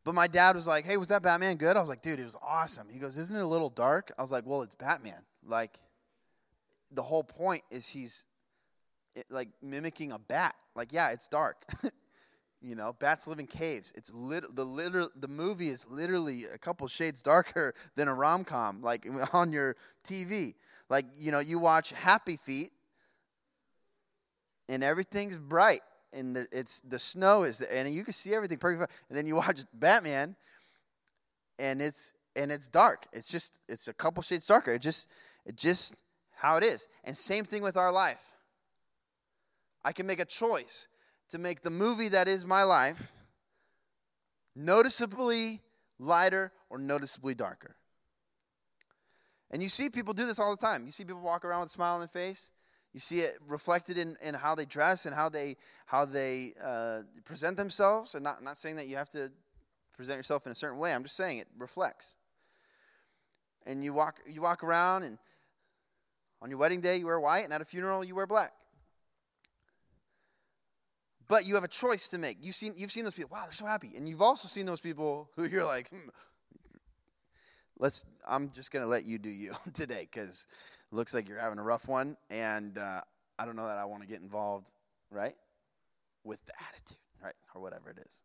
But 0.03 0.15
my 0.15 0.27
dad 0.27 0.55
was 0.55 0.67
like, 0.67 0.85
hey, 0.85 0.97
was 0.97 1.09
that 1.09 1.21
Batman 1.21 1.57
good? 1.57 1.77
I 1.77 1.79
was 1.79 1.89
like, 1.89 2.01
dude, 2.01 2.19
it 2.19 2.23
was 2.23 2.35
awesome. 2.41 2.87
He 2.89 2.97
goes, 2.97 3.17
isn't 3.17 3.35
it 3.35 3.41
a 3.41 3.47
little 3.47 3.69
dark? 3.69 4.11
I 4.17 4.21
was 4.21 4.31
like, 4.31 4.45
well, 4.47 4.63
it's 4.63 4.73
Batman. 4.73 5.21
Like, 5.45 5.77
the 6.91 7.03
whole 7.03 7.23
point 7.23 7.63
is 7.69 7.87
he's 7.87 8.25
it, 9.15 9.25
like 9.29 9.49
mimicking 9.61 10.11
a 10.11 10.19
bat. 10.19 10.55
Like, 10.75 10.91
yeah, 10.91 11.09
it's 11.09 11.27
dark. 11.27 11.65
you 12.61 12.75
know, 12.75 12.95
bats 12.99 13.27
live 13.27 13.39
in 13.39 13.47
caves. 13.47 13.91
It's 13.95 14.11
lit- 14.13 14.55
the 14.55 14.65
liter- 14.65 15.09
the 15.15 15.27
movie 15.27 15.69
is 15.69 15.85
literally 15.89 16.45
a 16.45 16.57
couple 16.57 16.87
shades 16.87 17.21
darker 17.21 17.73
than 17.95 18.07
a 18.07 18.13
rom 18.13 18.43
com, 18.43 18.81
like 18.81 19.05
on 19.33 19.51
your 19.51 19.75
TV. 20.07 20.55
Like, 20.89 21.05
you 21.17 21.31
know, 21.31 21.39
you 21.39 21.57
watch 21.57 21.91
Happy 21.91 22.37
Feet, 22.37 22.71
and 24.67 24.83
everything's 24.83 25.37
bright, 25.37 25.81
and 26.13 26.35
the, 26.35 26.47
it's 26.51 26.79
the 26.81 26.99
snow 26.99 27.43
is, 27.43 27.61
and 27.61 27.93
you 27.93 28.03
can 28.03 28.13
see 28.13 28.33
everything 28.33 28.57
perfect. 28.57 28.91
And 29.09 29.17
then 29.17 29.25
you 29.27 29.35
watch 29.43 29.61
Batman, 29.73 30.35
and 31.59 31.81
it's 31.81 32.13
and 32.35 32.51
it's 32.51 32.67
dark. 32.67 33.07
It's 33.13 33.27
just 33.27 33.59
it's 33.67 33.87
a 33.87 33.93
couple 33.93 34.23
shades 34.23 34.45
darker. 34.45 34.73
It 34.73 34.81
just 34.81 35.07
it 35.45 35.55
just 35.55 35.93
how 36.31 36.57
it 36.57 36.63
is. 36.63 36.87
And 37.03 37.15
same 37.15 37.45
thing 37.45 37.61
with 37.61 37.77
our 37.77 37.91
life. 37.91 38.21
I 39.83 39.91
can 39.91 40.05
make 40.05 40.19
a 40.19 40.25
choice 40.25 40.87
to 41.29 41.37
make 41.37 41.63
the 41.63 41.69
movie 41.69 42.09
that 42.09 42.27
is 42.27 42.45
my 42.45 42.63
life 42.63 43.13
noticeably 44.55 45.61
lighter 45.97 46.51
or 46.69 46.77
noticeably 46.77 47.33
darker. 47.33 47.75
And 49.49 49.61
you 49.61 49.69
see 49.69 49.89
people 49.89 50.13
do 50.13 50.25
this 50.25 50.39
all 50.39 50.55
the 50.55 50.61
time. 50.61 50.85
You 50.85 50.91
see 50.91 51.03
people 51.03 51.21
walk 51.21 51.43
around 51.43 51.61
with 51.61 51.69
a 51.69 51.73
smile 51.73 51.95
on 51.95 51.99
their 51.99 52.07
face. 52.07 52.51
You 52.93 52.99
see 52.99 53.21
it 53.21 53.37
reflected 53.47 53.97
in, 53.97 54.17
in 54.21 54.33
how 54.33 54.55
they 54.55 54.65
dress 54.65 55.05
and 55.05 55.15
how 55.15 55.29
they 55.29 55.57
how 55.85 56.05
they 56.05 56.53
uh, 56.61 57.01
present 57.23 57.57
themselves. 57.57 58.15
And 58.15 58.23
not 58.23 58.43
not 58.43 58.57
saying 58.57 58.75
that 58.77 58.87
you 58.87 58.97
have 58.97 59.09
to 59.11 59.31
present 59.95 60.17
yourself 60.17 60.45
in 60.45 60.51
a 60.51 60.55
certain 60.55 60.77
way. 60.77 60.93
I'm 60.93 61.03
just 61.03 61.15
saying 61.15 61.37
it 61.37 61.47
reflects. 61.57 62.15
And 63.65 63.83
you 63.83 63.93
walk 63.93 64.19
you 64.27 64.41
walk 64.41 64.63
around 64.63 65.03
and 65.03 65.17
on 66.41 66.49
your 66.49 66.57
wedding 66.57 66.81
day, 66.81 66.97
you 66.97 67.05
wear 67.05 67.19
white, 67.19 67.43
and 67.43 67.53
at 67.53 67.61
a 67.61 67.65
funeral, 67.65 68.03
you 68.03 68.15
wear 68.15 68.25
black. 68.25 68.53
But 71.27 71.45
you 71.45 71.55
have 71.55 71.63
a 71.63 71.69
choice 71.69 72.09
to 72.09 72.17
make. 72.17 72.37
You've 72.41 72.55
seen, 72.55 72.73
you've 72.75 72.91
seen 72.91 73.03
those 73.03 73.13
people, 73.13 73.29
wow, 73.31 73.43
they're 73.43 73.53
so 73.53 73.65
happy. 73.65 73.91
And 73.95 74.09
you've 74.09 74.21
also 74.21 74.47
seen 74.47 74.65
those 74.65 74.81
people 74.81 75.29
who 75.35 75.45
you're 75.45 75.65
like, 75.65 75.89
hmm, 75.89 76.09
let's, 77.77 78.05
I'm 78.27 78.49
just 78.51 78.71
to 78.71 78.85
let 78.85 79.05
you 79.05 79.19
do 79.19 79.29
you 79.29 79.53
today 79.73 80.07
because 80.11 80.47
looks 80.91 81.13
like 81.13 81.27
you're 81.27 81.39
having 81.39 81.59
a 81.59 81.63
rough 81.63 81.87
one, 81.87 82.17
and 82.29 82.77
uh, 82.77 83.01
I 83.39 83.45
don't 83.45 83.55
know 83.55 83.67
that 83.67 83.77
I 83.77 83.85
want 83.85 84.03
to 84.03 84.07
get 84.07 84.21
involved, 84.21 84.71
right? 85.09 85.35
With 86.23 86.45
the 86.45 86.53
attitude, 86.69 86.97
right? 87.23 87.35
Or 87.55 87.61
whatever 87.61 87.89
it 87.89 87.97
is. 88.05 88.21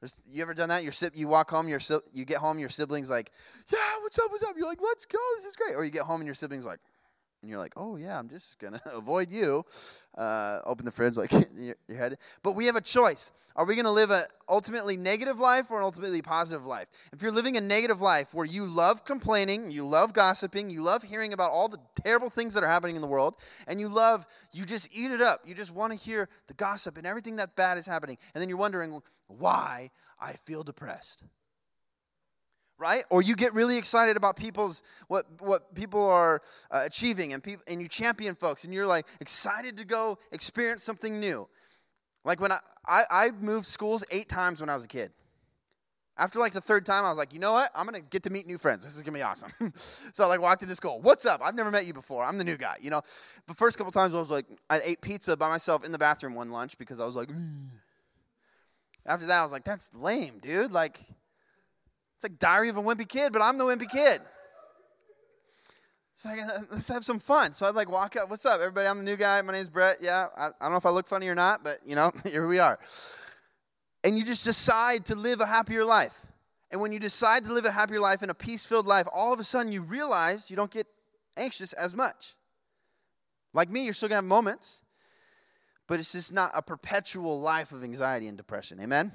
There's, 0.00 0.18
you 0.26 0.42
ever 0.42 0.54
done 0.54 0.68
that? 0.68 0.84
Your 0.84 0.92
you 1.14 1.26
walk 1.26 1.50
home, 1.50 1.66
your 1.66 1.80
you 2.12 2.24
get 2.24 2.38
home, 2.38 2.58
your 2.58 2.68
siblings 2.68 3.10
like, 3.10 3.32
yeah, 3.72 3.78
what's 4.00 4.18
up, 4.18 4.30
what's 4.30 4.44
up? 4.44 4.54
You're 4.56 4.68
like, 4.68 4.80
let's 4.80 5.04
go, 5.06 5.18
this 5.36 5.44
is 5.44 5.56
great. 5.56 5.74
Or 5.74 5.84
you 5.84 5.90
get 5.90 6.02
home 6.02 6.20
and 6.20 6.26
your 6.26 6.36
siblings 6.36 6.64
like, 6.64 6.78
and 7.42 7.50
you're 7.50 7.58
like, 7.58 7.72
oh 7.76 7.96
yeah, 7.96 8.18
I'm 8.18 8.28
just 8.28 8.58
gonna 8.58 8.80
avoid 8.86 9.30
you. 9.30 9.64
Uh, 10.16 10.60
open 10.64 10.84
the 10.84 10.90
fridge, 10.90 11.16
like 11.16 11.32
your, 11.56 11.76
head. 11.96 12.18
But 12.42 12.52
we 12.52 12.66
have 12.66 12.76
a 12.76 12.80
choice. 12.80 13.30
Are 13.54 13.64
we 13.64 13.76
gonna 13.76 13.92
live 13.92 14.10
a 14.10 14.26
ultimately 14.48 14.96
negative 14.96 15.38
life 15.38 15.70
or 15.70 15.78
an 15.78 15.84
ultimately 15.84 16.22
positive 16.22 16.66
life? 16.66 16.88
If 17.12 17.22
you're 17.22 17.32
living 17.32 17.56
a 17.56 17.60
negative 17.60 18.00
life 18.00 18.34
where 18.34 18.46
you 18.46 18.66
love 18.66 19.04
complaining, 19.04 19.70
you 19.70 19.86
love 19.86 20.12
gossiping, 20.12 20.70
you 20.70 20.82
love 20.82 21.02
hearing 21.02 21.32
about 21.32 21.50
all 21.50 21.68
the 21.68 21.80
terrible 22.02 22.30
things 22.30 22.54
that 22.54 22.64
are 22.64 22.68
happening 22.68 22.96
in 22.96 23.02
the 23.02 23.08
world, 23.08 23.34
and 23.66 23.80
you 23.80 23.88
love, 23.88 24.26
you 24.52 24.64
just 24.64 24.88
eat 24.92 25.10
it 25.10 25.20
up. 25.20 25.42
You 25.46 25.54
just 25.54 25.74
want 25.74 25.92
to 25.92 25.98
hear 25.98 26.28
the 26.46 26.54
gossip 26.54 26.98
and 26.98 27.06
everything 27.06 27.36
that 27.36 27.56
bad 27.56 27.78
is 27.78 27.86
happening, 27.86 28.18
and 28.34 28.42
then 28.42 28.48
you're 28.48 28.58
wondering 28.58 29.00
why 29.28 29.90
I 30.20 30.32
feel 30.32 30.64
depressed 30.64 31.22
right? 32.78 33.04
Or 33.10 33.20
you 33.22 33.36
get 33.36 33.52
really 33.54 33.76
excited 33.76 34.16
about 34.16 34.36
people's 34.36 34.82
what 35.08 35.26
what 35.40 35.74
people 35.74 36.04
are 36.04 36.40
uh, 36.70 36.82
achieving, 36.84 37.32
and 37.32 37.42
people 37.42 37.64
and 37.66 37.80
you 37.82 37.88
champion 37.88 38.34
folks, 38.34 38.64
and 38.64 38.72
you're 38.72 38.86
like 38.86 39.06
excited 39.20 39.76
to 39.76 39.84
go 39.84 40.18
experience 40.32 40.82
something 40.82 41.20
new. 41.20 41.48
Like 42.24 42.40
when 42.40 42.52
I, 42.52 42.58
I 42.86 43.04
I 43.10 43.30
moved 43.30 43.66
schools 43.66 44.04
eight 44.10 44.28
times 44.28 44.60
when 44.60 44.70
I 44.70 44.74
was 44.74 44.84
a 44.84 44.88
kid. 44.88 45.12
After 46.20 46.40
like 46.40 46.52
the 46.52 46.60
third 46.60 46.84
time, 46.84 47.04
I 47.04 47.10
was 47.10 47.18
like, 47.18 47.32
you 47.32 47.38
know 47.38 47.52
what? 47.52 47.70
I'm 47.76 47.84
gonna 47.84 48.00
get 48.00 48.24
to 48.24 48.30
meet 48.30 48.46
new 48.46 48.58
friends. 48.58 48.84
This 48.84 48.96
is 48.96 49.02
gonna 49.02 49.16
be 49.16 49.22
awesome. 49.22 49.52
so 50.12 50.24
I 50.24 50.26
like 50.26 50.40
walked 50.40 50.62
into 50.62 50.74
school. 50.74 51.00
What's 51.00 51.26
up? 51.26 51.40
I've 51.44 51.54
never 51.54 51.70
met 51.70 51.86
you 51.86 51.94
before. 51.94 52.24
I'm 52.24 52.38
the 52.38 52.44
new 52.44 52.56
guy. 52.56 52.76
You 52.80 52.90
know, 52.90 53.02
the 53.46 53.54
first 53.54 53.78
couple 53.78 53.92
times 53.92 54.14
I 54.14 54.18
was 54.18 54.30
like, 54.30 54.46
I 54.68 54.80
ate 54.82 55.00
pizza 55.00 55.36
by 55.36 55.48
myself 55.48 55.84
in 55.84 55.92
the 55.92 55.98
bathroom 55.98 56.34
one 56.34 56.50
lunch 56.50 56.76
because 56.78 56.98
I 57.00 57.06
was 57.06 57.14
like. 57.14 57.28
Mm. 57.28 57.68
After 59.06 59.24
that, 59.24 59.40
I 59.40 59.42
was 59.42 59.52
like, 59.52 59.64
that's 59.64 59.90
lame, 59.94 60.38
dude. 60.38 60.70
Like, 60.70 61.00
it's 62.18 62.24
like 62.24 62.40
Diary 62.40 62.68
of 62.68 62.76
a 62.76 62.82
Wimpy 62.82 63.08
Kid, 63.08 63.32
but 63.32 63.40
I'm 63.40 63.58
the 63.58 63.64
wimpy 63.64 63.88
kid. 63.88 64.20
So 66.16 66.30
uh, 66.30 66.34
let's 66.72 66.88
have 66.88 67.04
some 67.04 67.20
fun. 67.20 67.52
So 67.52 67.64
I'd 67.64 67.76
like 67.76 67.88
walk 67.88 68.16
up. 68.16 68.28
What's 68.28 68.44
up, 68.44 68.58
everybody? 68.60 68.88
I'm 68.88 68.98
the 68.98 69.04
new 69.04 69.14
guy. 69.14 69.40
My 69.42 69.52
name's 69.52 69.68
Brett. 69.68 69.98
Yeah, 70.00 70.26
I, 70.36 70.46
I 70.46 70.50
don't 70.62 70.72
know 70.72 70.78
if 70.78 70.84
I 70.84 70.90
look 70.90 71.06
funny 71.06 71.28
or 71.28 71.36
not, 71.36 71.62
but 71.62 71.78
you 71.86 71.94
know, 71.94 72.10
here 72.24 72.48
we 72.48 72.58
are. 72.58 72.80
And 74.02 74.18
you 74.18 74.24
just 74.24 74.42
decide 74.42 75.04
to 75.06 75.14
live 75.14 75.40
a 75.40 75.46
happier 75.46 75.84
life. 75.84 76.26
And 76.72 76.80
when 76.80 76.90
you 76.90 76.98
decide 76.98 77.44
to 77.44 77.52
live 77.52 77.64
a 77.64 77.70
happier 77.70 78.00
life 78.00 78.22
and 78.22 78.32
a 78.32 78.34
peace 78.34 78.66
filled 78.66 78.86
life, 78.86 79.06
all 79.14 79.32
of 79.32 79.38
a 79.38 79.44
sudden 79.44 79.70
you 79.70 79.82
realize 79.82 80.50
you 80.50 80.56
don't 80.56 80.72
get 80.72 80.88
anxious 81.36 81.72
as 81.72 81.94
much. 81.94 82.34
Like 83.54 83.70
me, 83.70 83.84
you're 83.84 83.94
still 83.94 84.08
going 84.08 84.18
to 84.18 84.24
have 84.24 84.28
moments, 84.28 84.82
but 85.86 86.00
it's 86.00 86.10
just 86.10 86.32
not 86.32 86.50
a 86.52 86.62
perpetual 86.62 87.40
life 87.40 87.70
of 87.70 87.84
anxiety 87.84 88.26
and 88.26 88.36
depression. 88.36 88.80
Amen? 88.80 89.12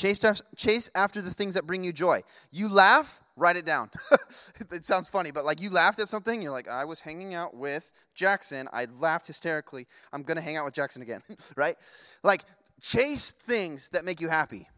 Chase, 0.00 0.42
chase 0.56 0.90
after 0.94 1.20
the 1.20 1.30
things 1.30 1.52
that 1.52 1.66
bring 1.66 1.84
you 1.84 1.92
joy. 1.92 2.22
You 2.50 2.68
laugh, 2.70 3.20
write 3.36 3.56
it 3.56 3.66
down. 3.66 3.90
it 4.72 4.82
sounds 4.82 5.08
funny, 5.08 5.30
but 5.30 5.44
like 5.44 5.60
you 5.60 5.68
laughed 5.68 5.98
at 5.98 6.08
something, 6.08 6.40
you're 6.40 6.50
like, 6.50 6.68
I 6.68 6.86
was 6.86 7.00
hanging 7.00 7.34
out 7.34 7.54
with 7.54 7.92
Jackson. 8.14 8.66
I 8.72 8.86
laughed 8.98 9.26
hysterically. 9.26 9.86
I'm 10.10 10.22
going 10.22 10.38
to 10.38 10.42
hang 10.42 10.56
out 10.56 10.64
with 10.64 10.72
Jackson 10.72 11.02
again, 11.02 11.20
right? 11.54 11.76
Like, 12.22 12.44
chase 12.80 13.32
things 13.32 13.90
that 13.90 14.06
make 14.06 14.22
you 14.22 14.28
happy. 14.28 14.70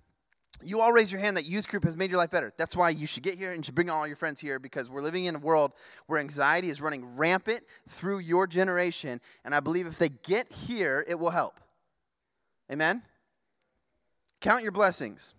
You 0.61 0.81
all 0.81 0.93
raise 0.93 1.13
your 1.13 1.21
hand 1.21 1.37
that 1.37 1.47
youth 1.47 1.69
group 1.69 1.85
has 1.85 1.97
made 1.97 2.11
your 2.11 2.19
life 2.19 2.31
better. 2.31 2.53
That's 2.57 2.75
why 2.75 2.91
you 2.91 3.07
should 3.07 3.23
get 3.23 3.39
here 3.39 3.53
and 3.53 3.59
you 3.59 3.63
should 3.67 3.77
bring 3.77 3.91
all 3.91 4.09
your 4.09 4.17
friends 4.17 4.41
here 4.41 4.59
because 4.59 4.91
we're 4.91 5.03
living 5.03 5.27
in 5.27 5.37
a 5.37 5.39
world 5.39 5.71
where 6.09 6.19
anxiety 6.19 6.69
is 6.69 6.81
running 6.81 7.17
rampant 7.17 7.63
through 7.89 8.19
your 8.19 8.49
generation. 8.49 9.21
And 9.45 9.55
I 9.55 9.61
believe 9.61 9.87
if 9.87 9.99
they 9.99 10.09
get 10.09 10.51
here, 10.53 11.05
it 11.07 11.17
will 11.17 11.31
help. 11.31 11.61
Amen? 12.73 13.03
Count 14.43 14.65
your 14.65 14.73
blessings. 14.73 15.35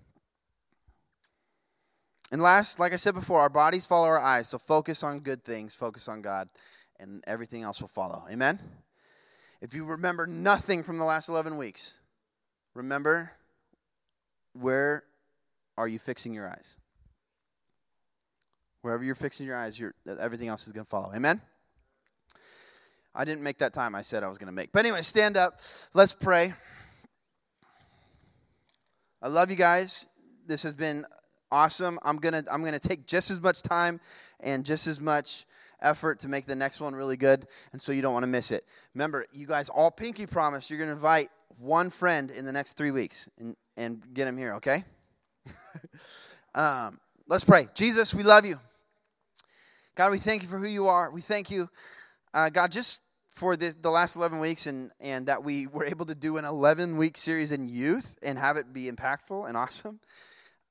And 2.32 2.42
last, 2.42 2.80
like 2.80 2.94
I 2.94 2.96
said 2.96 3.14
before, 3.14 3.42
our 3.42 3.50
bodies 3.50 3.86
follow 3.86 4.08
our 4.08 4.20
eyes. 4.20 4.48
So 4.48 4.58
focus 4.58 5.04
on 5.04 5.20
good 5.20 5.44
things, 5.44 5.76
focus 5.76 6.08
on 6.08 6.22
God, 6.22 6.50
and 7.00 7.24
everything 7.28 7.64
else 7.64 7.82
will 7.82 7.90
follow. 7.90 8.24
Amen? 8.32 8.58
If 9.62 9.74
you 9.74 9.86
remember 9.86 10.26
nothing 10.26 10.84
from 10.84 10.98
the 10.98 11.04
last 11.04 11.30
11 11.30 11.58
weeks, 11.58 11.94
remember 12.74 13.32
where 14.54 15.04
are 15.78 15.88
you 15.88 16.00
fixing 16.00 16.34
your 16.34 16.48
eyes? 16.50 16.76
Wherever 18.82 19.04
you're 19.04 19.16
fixing 19.16 19.46
your 19.46 19.58
eyes, 19.58 19.82
everything 20.20 20.48
else 20.48 20.66
is 20.66 20.74
going 20.74 20.86
to 20.86 20.90
follow. 20.90 21.14
Amen? 21.14 21.42
I 23.14 23.26
didn't 23.26 23.44
make 23.44 23.60
that 23.60 23.74
time 23.74 23.96
I 23.96 24.02
said 24.02 24.24
I 24.24 24.28
was 24.28 24.38
going 24.38 24.48
to 24.48 24.54
make. 24.54 24.72
But 24.72 24.80
anyway, 24.80 25.02
stand 25.02 25.38
up. 25.38 25.60
Let's 25.94 26.14
pray. 26.14 26.54
I 29.24 29.30
love 29.30 29.50
you 29.50 29.56
guys. 29.56 30.06
This 30.48 30.64
has 30.64 30.74
been 30.74 31.06
awesome. 31.50 31.98
I'm 32.04 32.18
to 32.34 32.44
I'm 32.52 32.62
to 32.74 32.80
take 32.80 33.08
just 33.08 33.32
as 33.32 33.40
much 33.40 33.62
time 33.62 34.02
and 34.42 34.66
just 34.66 34.86
as 34.86 35.00
much 35.00 35.46
effort 35.82 36.20
to 36.20 36.28
make 36.28 36.46
the 36.46 36.58
next 36.58 36.82
one 36.82 36.94
really 36.94 37.16
good, 37.16 37.48
and 37.72 37.82
so 37.82 37.94
you 37.94 38.02
don't 38.02 38.12
want 38.12 38.24
to 38.24 38.28
miss 38.28 38.52
it. 38.52 38.66
Remember, 38.94 39.26
you 39.32 39.48
guys 39.48 39.70
all 39.70 39.90
pinky 39.90 40.26
promise 40.26 40.70
you're 40.70 40.78
to 40.90 40.94
invite 40.94 41.30
one 41.58 41.90
friend 41.90 42.32
in 42.32 42.44
the 42.44 42.52
next 42.52 42.74
3 42.74 42.92
weeks 42.92 43.30
and 43.40 43.56
and 43.78 44.04
get 44.14 44.28
him 44.28 44.38
here, 44.38 44.56
okay? 44.56 44.84
um, 46.56 47.00
let's 47.30 47.46
pray. 47.46 47.70
Jesus, 47.74 48.14
we 48.14 48.24
love 48.24 48.44
you. 48.44 48.60
God, 49.96 50.12
we 50.12 50.20
thank 50.20 50.42
you 50.42 50.50
for 50.50 50.60
who 50.60 50.68
you 50.68 50.88
are. 50.88 51.10
We 51.12 51.22
thank 51.22 51.50
you, 51.50 51.70
uh, 52.34 52.50
God, 52.50 52.74
just 52.74 53.00
for 53.34 53.58
the, 53.58 53.76
the 53.82 53.90
last 53.90 54.16
11 54.16 54.40
weeks 54.40 54.68
and, 54.68 54.92
and 55.00 55.28
that 55.28 55.44
we 55.44 55.68
were 55.68 55.86
able 55.86 56.06
to 56.06 56.16
do 56.16 56.38
an 56.38 56.46
11 56.46 56.98
week 56.98 57.18
series 57.18 57.52
in 57.52 57.68
youth 57.68 58.16
and 58.22 58.38
have 58.38 58.58
it 58.58 58.72
be 58.72 58.90
impactful 58.90 59.48
and 59.48 59.58
awesome. 59.64 60.00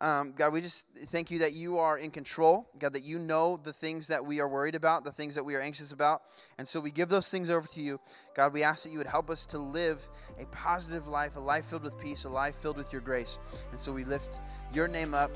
Um, 0.00 0.32
God, 0.36 0.52
we 0.52 0.60
just 0.60 0.86
thank 1.06 1.30
you 1.30 1.38
that 1.40 1.52
you 1.52 1.78
are 1.78 1.96
in 1.96 2.10
control. 2.10 2.68
God, 2.80 2.92
that 2.94 3.04
you 3.04 3.20
know 3.20 3.60
the 3.62 3.72
things 3.72 4.08
that 4.08 4.24
we 4.24 4.40
are 4.40 4.48
worried 4.48 4.74
about, 4.74 5.04
the 5.04 5.12
things 5.12 5.36
that 5.36 5.44
we 5.44 5.54
are 5.54 5.60
anxious 5.60 5.92
about. 5.92 6.22
And 6.58 6.66
so 6.66 6.80
we 6.80 6.90
give 6.90 7.08
those 7.08 7.28
things 7.28 7.50
over 7.50 7.68
to 7.68 7.80
you. 7.80 8.00
God, 8.34 8.52
we 8.52 8.64
ask 8.64 8.82
that 8.82 8.90
you 8.90 8.98
would 8.98 9.06
help 9.06 9.30
us 9.30 9.46
to 9.46 9.58
live 9.58 10.08
a 10.40 10.44
positive 10.46 11.06
life, 11.06 11.36
a 11.36 11.40
life 11.40 11.66
filled 11.66 11.84
with 11.84 11.96
peace, 12.00 12.24
a 12.24 12.28
life 12.28 12.56
filled 12.56 12.78
with 12.78 12.92
your 12.92 13.00
grace. 13.00 13.38
And 13.70 13.78
so 13.78 13.92
we 13.92 14.04
lift 14.04 14.40
your 14.74 14.88
name 14.88 15.14
up 15.14 15.30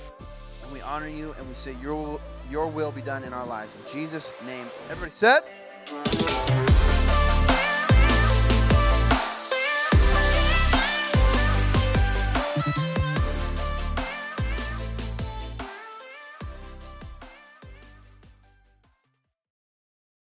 and 0.65 0.73
we 0.73 0.81
honor 0.81 1.09
you 1.09 1.33
and 1.39 1.49
we 1.49 1.55
say, 1.55 1.77
Your, 1.81 2.21
your 2.51 2.67
will 2.67 2.91
be 2.91 3.03
done 3.03 3.23
in 3.23 3.33
our 3.33 3.47
lives. 3.47 3.77
In 3.77 3.93
Jesus' 3.93 4.33
name. 4.45 4.67
Everybody 4.91 5.13
said? 5.13 6.66